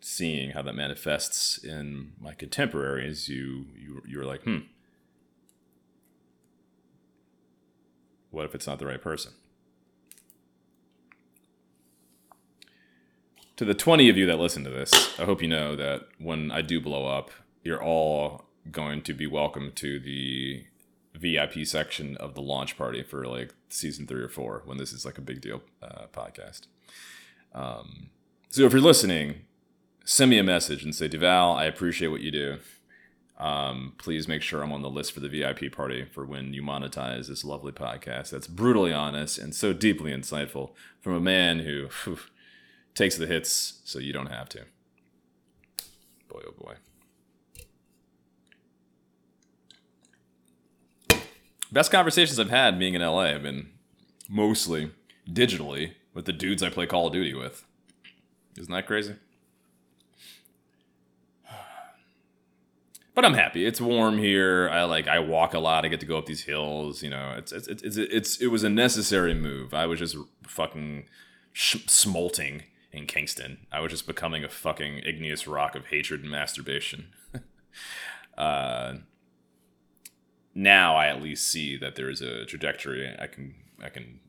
seeing 0.00 0.50
how 0.50 0.62
that 0.62 0.74
manifests 0.74 1.58
in 1.58 2.12
my 2.20 2.34
contemporaries, 2.34 3.28
you 3.28 3.66
you 3.76 4.02
you're 4.06 4.24
like, 4.24 4.42
hmm, 4.42 4.58
what 8.30 8.44
if 8.44 8.54
it's 8.54 8.66
not 8.66 8.78
the 8.78 8.86
right 8.86 9.02
person? 9.02 9.32
To 13.56 13.66
the 13.66 13.74
20 13.74 14.08
of 14.08 14.16
you 14.16 14.24
that 14.24 14.38
listen 14.38 14.64
to 14.64 14.70
this, 14.70 15.20
I 15.20 15.26
hope 15.26 15.42
you 15.42 15.48
know 15.48 15.76
that 15.76 16.08
when 16.18 16.50
I 16.50 16.62
do 16.62 16.80
blow 16.80 17.06
up, 17.06 17.30
you're 17.62 17.82
all 17.82 18.44
going 18.70 19.02
to 19.02 19.14
be 19.14 19.26
welcome 19.26 19.72
to 19.74 19.98
the 19.98 20.64
VIP 21.14 21.66
section 21.66 22.16
of 22.16 22.34
the 22.34 22.40
launch 22.40 22.78
party 22.78 23.02
for 23.02 23.26
like 23.26 23.54
season 23.68 24.06
three 24.06 24.22
or 24.22 24.28
four 24.28 24.62
when 24.64 24.78
this 24.78 24.92
is 24.92 25.04
like 25.04 25.18
a 25.18 25.22
big 25.22 25.40
deal 25.40 25.62
uh, 25.82 26.06
podcast. 26.12 26.62
Um, 27.54 28.10
so 28.48 28.64
if 28.64 28.72
you're 28.72 28.80
listening, 28.80 29.42
send 30.04 30.30
me 30.30 30.38
a 30.38 30.44
message 30.44 30.84
and 30.84 30.94
say, 30.94 31.08
Duval, 31.08 31.54
I 31.54 31.64
appreciate 31.64 32.08
what 32.08 32.20
you 32.20 32.30
do. 32.30 32.58
Um, 33.38 33.94
please 33.96 34.28
make 34.28 34.42
sure 34.42 34.62
I'm 34.62 34.72
on 34.72 34.82
the 34.82 34.90
list 34.90 35.12
for 35.12 35.20
the 35.20 35.28
VIP 35.28 35.72
party 35.72 36.04
for 36.04 36.26
when 36.26 36.52
you 36.52 36.62
monetize 36.62 37.28
this 37.28 37.44
lovely 37.44 37.72
podcast. 37.72 38.30
That's 38.30 38.46
brutally 38.46 38.92
honest 38.92 39.38
and 39.38 39.54
so 39.54 39.72
deeply 39.72 40.12
insightful 40.12 40.72
from 41.00 41.14
a 41.14 41.20
man 41.20 41.60
who 41.60 41.88
whew, 42.04 42.18
takes 42.94 43.16
the 43.16 43.26
hits 43.26 43.80
so 43.84 43.98
you 43.98 44.12
don't 44.12 44.26
have 44.26 44.48
to. 44.50 44.64
Boy, 46.28 46.42
oh 46.46 46.52
boy. 46.52 46.74
Best 51.72 51.92
conversations 51.92 52.38
I've 52.40 52.50
had 52.50 52.78
being 52.78 52.94
in 52.94 53.02
LA 53.02 53.26
have 53.26 53.42
been 53.42 53.70
mostly 54.28 54.90
digitally 55.28 55.92
with 56.14 56.24
the 56.24 56.32
dudes 56.32 56.62
I 56.62 56.70
play 56.70 56.86
Call 56.86 57.06
of 57.06 57.12
Duty 57.12 57.34
with. 57.34 57.64
Isn't 58.58 58.72
that 58.72 58.86
crazy? 58.86 59.16
But 63.12 63.24
I'm 63.24 63.34
happy. 63.34 63.66
It's 63.66 63.80
warm 63.80 64.18
here. 64.18 64.70
I 64.70 64.84
like 64.84 65.08
I 65.08 65.18
walk 65.18 65.52
a 65.52 65.58
lot. 65.58 65.84
I 65.84 65.88
get 65.88 66.00
to 66.00 66.06
go 66.06 66.16
up 66.16 66.26
these 66.26 66.44
hills. 66.44 67.02
You 67.02 67.10
know, 67.10 67.34
it's 67.36 67.52
it's 67.52 67.66
it's 67.66 67.82
it's, 67.82 67.96
it's 67.96 68.36
it 68.40 68.46
was 68.46 68.62
a 68.62 68.70
necessary 68.70 69.34
move. 69.34 69.74
I 69.74 69.84
was 69.86 69.98
just 69.98 70.16
fucking 70.46 71.06
sh- 71.52 71.84
smolting 71.86 72.62
in 72.92 73.06
Kingston. 73.06 73.66
I 73.72 73.80
was 73.80 73.90
just 73.90 74.06
becoming 74.06 74.44
a 74.44 74.48
fucking 74.48 75.00
igneous 75.04 75.46
rock 75.46 75.74
of 75.74 75.86
hatred 75.86 76.22
and 76.22 76.30
masturbation. 76.30 77.08
uh, 78.38 78.94
now 80.54 80.96
I 80.96 81.06
at 81.06 81.22
least 81.22 81.50
see 81.50 81.76
that 81.76 81.96
there 81.96 82.10
is 82.10 82.20
a 82.20 82.44
trajectory 82.44 83.14
I 83.18 83.26
can 83.26 83.54
I 83.82 83.88
can 83.88 84.20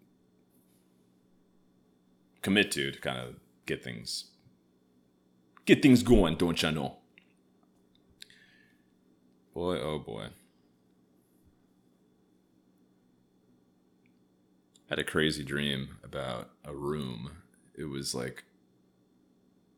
commit 2.42 2.72
to 2.72 2.92
to 2.92 3.00
kind 3.00 3.18
of 3.18 3.36
get 3.66 3.84
things 3.84 4.32
get 5.66 5.82
things 5.82 6.04
going, 6.04 6.36
don't 6.36 6.62
you 6.62 6.72
know? 6.72 6.98
Boy, 9.54 9.80
oh 9.80 10.00
boy. 10.00 10.28
Had 14.90 15.00
a 15.00 15.04
crazy 15.04 15.44
dream 15.44 15.98
about 16.04 16.50
a 16.66 16.74
room. 16.74 17.32
It 17.78 17.86
was 17.86 18.14
like 18.14 18.44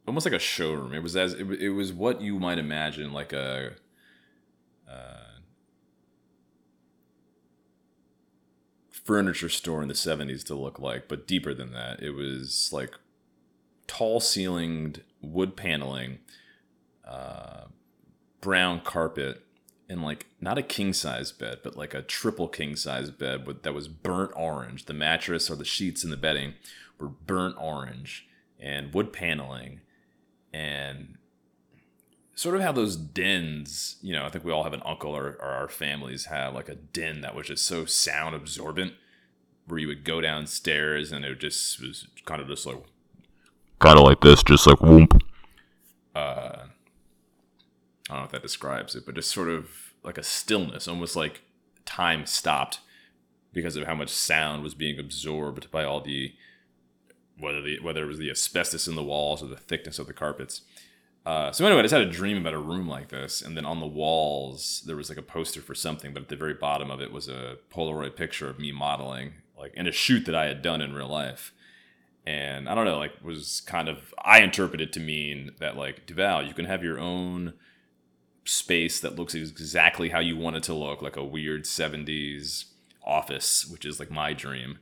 almost 0.08 0.25
like 0.25 0.34
a 0.34 0.39
showroom. 0.39 0.93
It 0.93 1.03
was 1.03 1.15
as 1.15 1.34
it, 1.34 1.49
it 1.62 1.69
was 1.69 1.93
what 1.93 2.21
you 2.21 2.39
might 2.39 2.58
imagine 2.58 3.13
like 3.13 3.34
a 3.34 3.73
uh, 4.89 5.32
furniture 9.03 9.49
store 9.49 9.81
in 9.81 9.87
the 9.87 9.93
70s 9.93 10.43
to 10.45 10.55
look 10.55 10.79
like, 10.79 11.07
but 11.07 11.27
deeper 11.27 11.53
than 11.53 11.73
that. 11.73 12.01
It 12.01 12.11
was 12.11 12.69
like 12.71 12.95
tall 13.87 14.19
ceilinged 14.19 15.01
wood 15.21 15.55
paneling, 15.55 16.19
uh, 17.07 17.65
brown 18.41 18.79
carpet, 18.81 19.43
and 19.89 20.01
like 20.01 20.27
not 20.39 20.57
a 20.57 20.63
king 20.63 20.93
size 20.93 21.31
bed, 21.31 21.59
but 21.63 21.75
like 21.75 21.93
a 21.93 22.01
triple 22.01 22.47
king 22.47 22.75
size 22.75 23.11
bed 23.11 23.45
with, 23.45 23.63
that 23.63 23.73
was 23.73 23.87
burnt 23.87 24.31
orange. 24.35 24.85
The 24.85 24.93
mattress 24.93 25.49
or 25.49 25.55
the 25.55 25.65
sheets 25.65 26.03
and 26.03 26.11
the 26.11 26.17
bedding 26.17 26.53
were 26.97 27.09
burnt 27.09 27.55
orange 27.59 28.27
and 28.59 28.93
wood 28.93 29.11
paneling 29.11 29.81
and 30.53 31.17
sort 32.35 32.55
of 32.55 32.61
how 32.61 32.71
those 32.71 32.95
dens, 32.95 33.97
you 34.01 34.13
know, 34.13 34.25
I 34.25 34.29
think 34.29 34.43
we 34.43 34.51
all 34.51 34.63
have 34.63 34.73
an 34.73 34.81
uncle 34.85 35.15
or, 35.15 35.33
or 35.33 35.49
our 35.49 35.69
families 35.69 36.25
have 36.25 36.53
like 36.53 36.69
a 36.69 36.75
den 36.75 37.21
that 37.21 37.35
was 37.35 37.47
just 37.47 37.65
so 37.65 37.85
sound 37.85 38.35
absorbent 38.35 38.93
where 39.67 39.79
you 39.79 39.87
would 39.87 40.03
go 40.03 40.19
downstairs 40.19 41.11
and 41.11 41.23
it 41.23 41.39
just 41.39 41.79
was 41.79 42.07
kind 42.25 42.41
of 42.41 42.47
just 42.47 42.65
like 42.65 42.77
kind 43.79 43.97
of 43.97 44.03
like 44.03 44.21
this, 44.21 44.43
just 44.43 44.65
like 44.65 44.81
whoop. 44.81 45.21
Uh, 46.15 46.65
I 48.09 48.13
don't 48.13 48.17
know 48.17 48.23
if 48.25 48.31
that 48.31 48.41
describes 48.41 48.95
it, 48.95 49.05
but 49.05 49.15
just 49.15 49.31
sort 49.31 49.49
of 49.49 49.93
like 50.03 50.17
a 50.17 50.23
stillness, 50.23 50.87
almost 50.87 51.15
like 51.15 51.41
time 51.85 52.25
stopped 52.25 52.79
because 53.53 53.75
of 53.75 53.85
how 53.85 53.95
much 53.95 54.09
sound 54.09 54.63
was 54.63 54.73
being 54.73 54.99
absorbed 54.99 55.69
by 55.71 55.83
all 55.83 56.01
the 56.01 56.33
whether 57.37 57.61
the 57.61 57.79
whether 57.79 58.03
it 58.03 58.07
was 58.07 58.19
the 58.19 58.29
asbestos 58.29 58.87
in 58.87 58.95
the 58.95 59.03
walls 59.03 59.41
or 59.41 59.47
the 59.47 59.55
thickness 59.57 59.99
of 59.99 60.07
the 60.07 60.13
carpets. 60.13 60.61
Uh, 61.25 61.51
so 61.51 61.65
anyway, 61.65 61.79
I 61.79 61.83
just 61.83 61.93
had 61.93 62.01
a 62.01 62.12
dream 62.12 62.38
about 62.38 62.53
a 62.53 62.59
room 62.59 62.88
like 62.88 63.09
this, 63.09 63.41
and 63.41 63.55
then 63.55 63.65
on 63.65 63.79
the 63.79 63.88
walls 63.88 64.83
there 64.86 64.97
was 64.97 65.09
like 65.09 65.17
a 65.17 65.23
poster 65.23 65.62
for 65.62 65.73
something, 65.73 66.13
but 66.13 66.23
at 66.23 66.29
the 66.29 66.36
very 66.36 66.53
bottom 66.53 66.91
of 66.91 67.01
it 67.01 67.13
was 67.13 67.29
a 67.29 67.57
Polaroid 67.73 68.15
picture 68.15 68.49
of 68.49 68.59
me 68.59 68.71
modeling, 68.71 69.36
like 69.57 69.73
in 69.75 69.88
a 69.88 69.91
shoot 69.91 70.25
that 70.25 70.36
I 70.36 70.45
had 70.45 70.62
done 70.62 70.81
in 70.81 70.93
real 70.93 71.07
life. 71.07 71.53
And 72.25 72.67
I 72.67 72.75
don't 72.75 72.86
know, 72.86 72.97
like 72.97 73.13
was 73.23 73.62
kind 73.62 73.88
of 73.88 74.13
I 74.23 74.41
interpreted 74.41 74.91
to 74.93 74.99
mean 74.99 75.51
that 75.59 75.77
like 75.77 76.05
Duval, 76.05 76.43
you 76.43 76.53
can 76.53 76.65
have 76.65 76.83
your 76.83 76.99
own 76.99 77.53
space 78.45 78.99
that 78.99 79.15
looks 79.15 79.33
exactly 79.33 80.09
how 80.09 80.19
you 80.19 80.36
want 80.36 80.57
it 80.57 80.63
to 80.63 80.73
look, 80.73 81.01
like 81.01 81.15
a 81.15 81.23
weird 81.23 81.63
'70s 81.63 82.65
office, 83.05 83.65
which 83.65 83.86
is 83.86 83.99
like 83.99 84.12
my 84.12 84.33
dream. 84.33 84.79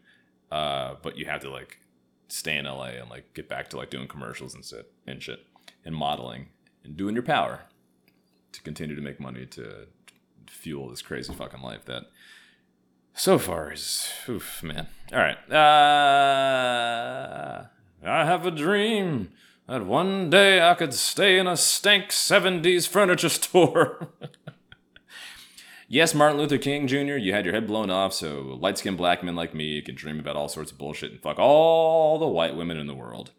Uh, 0.52 0.96
but 1.04 1.18
you 1.18 1.26
have 1.28 1.42
to 1.42 1.50
like 1.52 1.80
stay 2.28 2.58
in 2.58 2.66
LA 2.66 2.86
and 2.86 3.10
like 3.10 3.34
get 3.34 3.48
back 3.48 3.70
to 3.70 3.78
like 3.78 3.92
doing 3.92 4.08
commercials 4.08 4.56
and 4.56 4.66
shit 4.66 4.92
and 5.06 5.22
shit 5.22 5.40
and 5.86 5.96
modeling 5.96 6.50
and 6.84 6.98
doing 6.98 7.16
your 7.16 7.24
power 7.24 7.62
to 8.52 8.62
continue 8.62 8.96
to 8.96 9.02
make 9.02 9.20
money 9.20 9.46
to 9.46 9.88
fuel 10.48 10.90
this 10.90 11.02
crazy 11.02 11.34
fucking 11.34 11.62
life 11.62 11.86
that 11.86 12.04
so 13.14 13.38
far 13.38 13.72
is 13.72 14.10
oof 14.28 14.64
man. 14.64 14.88
All 15.12 15.20
right. 15.20 15.38
Uh, 15.52 16.76
I 18.06 18.26
have 18.26 18.46
a 18.46 18.52
dream 18.52 19.32
that 19.68 19.86
one 19.86 20.30
day 20.30 20.62
I 20.62 20.74
could 20.74 20.94
stay 20.94 21.38
in 21.38 21.48
a 21.48 21.58
stank 21.58 22.10
70s 22.10 22.88
furniture 22.88 23.30
store. 23.40 24.10
yes, 25.88 26.14
Martin 26.14 26.38
Luther 26.40 26.58
King 26.58 26.88
Jr., 26.88 27.18
you 27.18 27.34
had 27.34 27.46
your 27.46 27.54
head 27.54 27.68
blown 27.68 27.90
off, 27.90 28.14
so 28.14 28.58
light 28.60 28.78
skinned 28.78 28.98
black 28.98 29.24
men 29.24 29.36
like 29.36 29.54
me 29.54 29.82
can 29.82 29.96
dream 29.96 30.20
about 30.20 30.36
all 30.36 30.50
sorts 30.50 30.72
of 30.72 30.78
bullshit 30.78 31.12
and 31.12 31.22
fuck 31.22 31.38
all 31.40 32.18
the 32.18 32.28
white 32.28 32.56
women 32.56 32.78
in 32.78 32.88
the 32.88 32.96
world. 32.96 33.32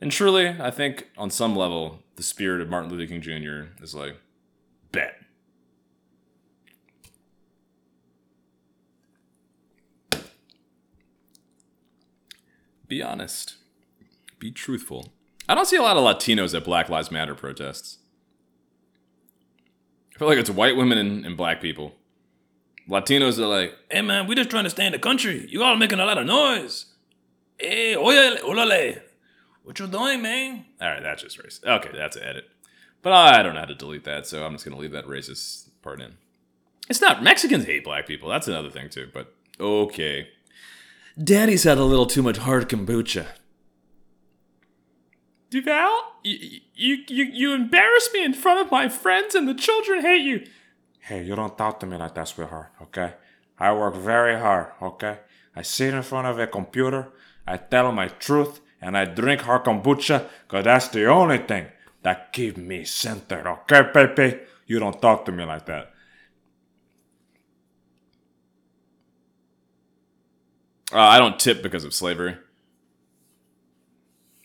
And 0.00 0.12
truly, 0.12 0.48
I 0.48 0.70
think 0.70 1.08
on 1.16 1.30
some 1.30 1.56
level, 1.56 2.02
the 2.16 2.22
spirit 2.22 2.60
of 2.60 2.68
Martin 2.68 2.90
Luther 2.90 3.06
King 3.06 3.20
Jr. 3.20 3.82
is 3.82 3.94
like, 3.94 4.16
bet. 4.92 5.14
Be 12.86 13.02
honest. 13.02 13.56
Be 14.38 14.50
truthful. 14.50 15.12
I 15.48 15.54
don't 15.54 15.66
see 15.66 15.76
a 15.76 15.82
lot 15.82 15.96
of 15.96 16.04
Latinos 16.04 16.54
at 16.56 16.64
Black 16.64 16.88
Lives 16.88 17.10
Matter 17.10 17.34
protests. 17.34 17.98
I 20.14 20.18
feel 20.18 20.28
like 20.28 20.38
it's 20.38 20.50
white 20.50 20.76
women 20.76 20.98
and, 20.98 21.26
and 21.26 21.36
black 21.36 21.60
people. 21.60 21.94
Latinos 22.88 23.38
are 23.38 23.46
like, 23.46 23.74
hey 23.90 24.00
man, 24.00 24.26
we're 24.26 24.34
just 24.34 24.50
trying 24.50 24.64
to 24.64 24.70
stay 24.70 24.86
in 24.86 24.92
the 24.92 24.98
country. 24.98 25.46
You 25.50 25.62
all 25.62 25.76
making 25.76 26.00
a 26.00 26.04
lot 26.06 26.18
of 26.18 26.26
noise. 26.26 26.86
Hey, 27.58 27.94
oye, 27.94 28.36
olale. 28.42 29.00
What 29.68 29.78
you 29.78 29.86
doing, 29.86 30.22
man? 30.22 30.64
All 30.80 30.88
right, 30.88 31.02
that's 31.02 31.22
just 31.22 31.36
racist. 31.36 31.62
Okay, 31.62 31.90
that's 31.94 32.16
an 32.16 32.22
edit. 32.22 32.48
But 33.02 33.12
I 33.12 33.42
don't 33.42 33.52
know 33.52 33.60
how 33.60 33.66
to 33.66 33.74
delete 33.74 34.04
that, 34.04 34.26
so 34.26 34.46
I'm 34.46 34.52
just 34.52 34.64
going 34.64 34.74
to 34.74 34.80
leave 34.80 34.92
that 34.92 35.04
racist 35.04 35.68
part 35.82 36.00
in. 36.00 36.14
It's 36.88 37.02
not. 37.02 37.22
Mexicans 37.22 37.66
hate 37.66 37.84
black 37.84 38.06
people. 38.06 38.30
That's 38.30 38.48
another 38.48 38.70
thing, 38.70 38.88
too. 38.88 39.10
But 39.12 39.34
okay. 39.60 40.30
Daddy's 41.22 41.64
had 41.64 41.76
a 41.76 41.84
little 41.84 42.06
too 42.06 42.22
much 42.22 42.38
hard 42.38 42.70
kombucha. 42.70 43.26
Duval, 45.50 46.02
you, 46.24 46.60
you, 46.72 46.96
you, 47.06 47.24
you 47.24 47.52
embarrass 47.52 48.08
me 48.14 48.24
in 48.24 48.32
front 48.32 48.60
of 48.60 48.72
my 48.72 48.88
friends 48.88 49.34
and 49.34 49.46
the 49.46 49.52
children 49.52 50.00
hate 50.00 50.22
you. 50.22 50.46
Hey, 51.00 51.24
you 51.24 51.36
don't 51.36 51.58
talk 51.58 51.78
to 51.80 51.86
me 51.86 51.98
like 51.98 52.14
that, 52.14 52.28
sweetheart, 52.28 52.70
okay? 52.84 53.12
I 53.58 53.74
work 53.74 53.96
very 53.96 54.40
hard, 54.40 54.72
okay? 54.80 55.18
I 55.54 55.60
sit 55.60 55.92
in 55.92 56.02
front 56.02 56.26
of 56.26 56.38
a 56.38 56.46
computer, 56.46 57.08
I 57.46 57.58
tell 57.58 57.92
my 57.92 58.08
truth, 58.08 58.62
and 58.80 58.96
I 58.96 59.04
drink 59.04 59.42
hard 59.42 59.64
kombucha, 59.64 60.26
because 60.46 60.64
that's 60.64 60.88
the 60.88 61.06
only 61.06 61.38
thing 61.38 61.66
that 62.02 62.32
keep 62.32 62.56
me 62.56 62.84
centered, 62.84 63.46
okay, 63.46 63.82
Pepe? 63.92 64.38
You 64.66 64.78
don't 64.78 65.00
talk 65.00 65.24
to 65.24 65.32
me 65.32 65.44
like 65.44 65.66
that. 65.66 65.92
Uh, 70.92 71.00
I 71.00 71.18
don't 71.18 71.38
tip 71.38 71.62
because 71.62 71.84
of 71.84 71.92
slavery. 71.92 72.36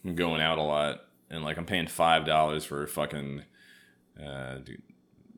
I'm 0.03 0.15
going 0.15 0.41
out 0.41 0.57
a 0.57 0.61
lot 0.61 1.01
and 1.33 1.43
like 1.43 1.57
I'm 1.57 1.65
paying 1.65 1.87
five 1.87 2.25
dollars 2.25 2.63
for 2.63 2.85
fucking 2.85 3.43
uh, 4.23 4.55
dude, 4.57 4.81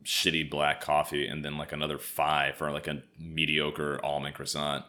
shitty 0.03 0.49
black 0.49 0.81
coffee, 0.81 1.25
and 1.25 1.43
then 1.43 1.57
like 1.57 1.71
another 1.71 1.97
five 1.97 2.55
for 2.55 2.71
like 2.71 2.87
a 2.87 3.01
mediocre 3.17 3.99
almond 4.03 4.35
croissant. 4.35 4.85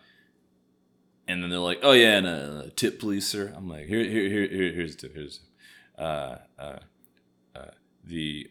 And 1.29 1.43
then 1.43 1.51
they're 1.51 1.59
like, 1.59 1.81
"Oh 1.83 1.93
yeah, 1.93 2.19
and 2.19 2.27
a 2.27 2.71
tip, 2.77 3.01
please, 3.01 3.27
sir." 3.27 3.53
I'm 3.57 3.69
like, 3.69 3.87
"Here, 3.87 4.05
here, 4.05 4.29
here, 4.29 4.47
here 4.47 4.73
here's 4.73 4.97
the 4.97 5.09
here's 5.09 5.41
uh, 5.99 6.37
uh, 6.59 6.79
uh, 7.55 7.71
the 8.05 8.51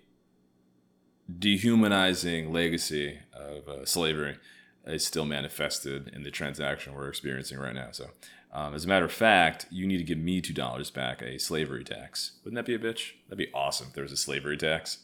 dehumanizing 1.40 2.52
legacy 2.52 3.20
of 3.34 3.68
uh, 3.68 3.86
slavery 3.86 4.38
is 4.86 5.06
still 5.06 5.26
manifested 5.26 6.10
in 6.14 6.24
the 6.24 6.32
transaction 6.32 6.94
we're 6.94 7.10
experiencing 7.10 7.58
right 7.58 7.74
now. 7.74 7.90
So, 7.92 8.10
um, 8.52 8.76
as 8.76 8.86
a 8.86 8.88
matter 8.88 9.06
of 9.06 9.12
fact, 9.12 9.66
you 9.72 9.88
need 9.88 9.98
to 9.98 10.04
give 10.04 10.18
me 10.18 10.42
two 10.42 10.54
dollars 10.54 10.92
back 10.92 11.22
a 11.22 11.40
slavery 11.40 11.84
tax. 11.84 12.34
Wouldn't 12.44 12.56
that 12.56 12.66
be 12.66 12.76
a 12.76 12.80
bitch? 12.80 13.14
That'd 13.28 13.38
be 13.38 13.54
awesome 13.54 13.88
if 13.88 13.94
there 13.94 14.04
was 14.04 14.12
a 14.12 14.18
slavery 14.18 14.58
tax. 14.58 15.00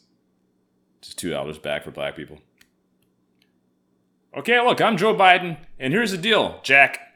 Just 1.01 1.17
two 1.17 1.29
dollars 1.29 1.57
back 1.57 1.84
for 1.84 1.91
black 1.91 2.15
people. 2.15 2.39
Okay, 4.38 4.60
look, 4.62 4.79
I'm 4.79 4.95
Joe 4.95 5.13
Biden, 5.13 5.57
and 5.77 5.91
here's 5.93 6.12
the 6.12 6.17
deal, 6.17 6.60
Jack. 6.63 7.11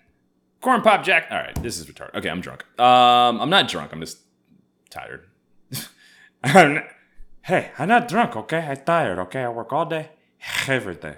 Corn 0.65 0.81
pop 0.81 1.03
Jack. 1.03 1.27
All 1.29 1.37
right, 1.37 1.53
this 1.61 1.77
is 1.77 1.85
retarded. 1.85 2.15
Okay, 2.15 2.27
I'm 2.27 2.41
drunk. 2.41 2.65
Um, 2.79 3.39
I'm 3.39 3.51
not 3.51 3.67
drunk. 3.67 3.93
I'm 3.93 3.99
just 3.99 4.17
tired. 4.89 5.27
I'm 6.43 6.77
n- 6.77 6.83
hey, 7.43 7.69
I'm 7.77 7.87
not 7.87 8.07
drunk, 8.07 8.35
okay? 8.35 8.57
I'm 8.57 8.77
tired, 8.77 9.19
okay? 9.19 9.43
I 9.43 9.49
work 9.49 9.71
all 9.71 9.85
day, 9.85 10.09
every 10.67 10.95
day. 10.95 11.17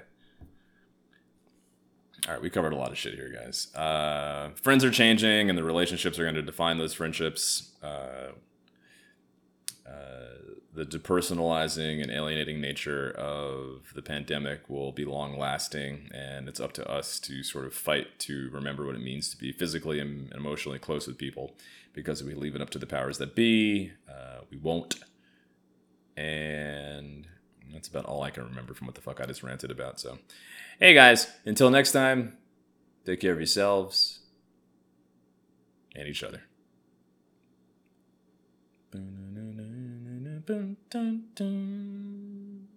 All 2.28 2.34
right, 2.34 2.42
we 2.42 2.50
covered 2.50 2.74
a 2.74 2.76
lot 2.76 2.92
of 2.92 2.98
shit 2.98 3.14
here, 3.14 3.32
guys. 3.34 3.74
Uh, 3.74 4.50
friends 4.62 4.84
are 4.84 4.92
changing, 4.92 5.48
and 5.48 5.58
the 5.58 5.64
relationships 5.64 6.20
are 6.20 6.24
going 6.24 6.36
to 6.36 6.42
define 6.42 6.78
those 6.78 6.94
friendships. 6.94 7.72
Uh, 7.82 8.34
uh, 9.88 10.57
the 10.78 10.86
depersonalizing 10.86 12.04
and 12.04 12.12
alienating 12.12 12.62
nature 12.62 13.10
of 13.18 13.92
the 13.96 14.02
pandemic 14.04 14.70
will 14.70 14.92
be 14.92 15.06
long 15.06 15.36
lasting, 15.36 16.08
and 16.14 16.48
it's 16.48 16.60
up 16.60 16.72
to 16.72 16.88
us 16.88 17.20
to 17.20 17.42
sort 17.42 17.66
of 17.66 17.74
fight 17.74 18.20
to 18.20 18.48
remember 18.52 18.86
what 18.86 18.94
it 18.94 19.02
means 19.02 19.32
to 19.32 19.38
be 19.38 19.52
physically 19.52 20.00
and 20.00 20.32
emotionally 20.34 20.78
close 20.78 21.08
with 21.08 21.18
people. 21.18 21.56
Because 21.94 22.22
if 22.22 22.28
we 22.28 22.36
leave 22.36 22.54
it 22.54 22.62
up 22.62 22.70
to 22.70 22.78
the 22.78 22.86
powers 22.86 23.18
that 23.18 23.34
be, 23.34 23.92
uh, 24.08 24.42
we 24.52 24.58
won't. 24.58 24.98
And 26.16 27.26
that's 27.74 27.88
about 27.88 28.06
all 28.06 28.22
I 28.22 28.30
can 28.30 28.44
remember 28.44 28.76
from 28.76 28.86
what 28.86 28.94
the 28.94 29.02
fuck 29.02 29.20
I 29.20 29.26
just 29.26 29.42
ranted 29.42 29.72
about. 29.72 30.00
So, 30.00 30.20
hey 30.80 30.94
guys, 30.94 31.28
until 31.44 31.72
next 31.72 31.92
time, 31.92 32.38
take 33.04 33.20
care 33.20 33.34
of 33.34 33.40
yourselves 33.40 34.20
and 35.96 36.08
each 36.08 36.22
other. 36.22 36.44
Dun, 40.48 40.78
dun, 40.90 41.28
dun. 41.36 42.07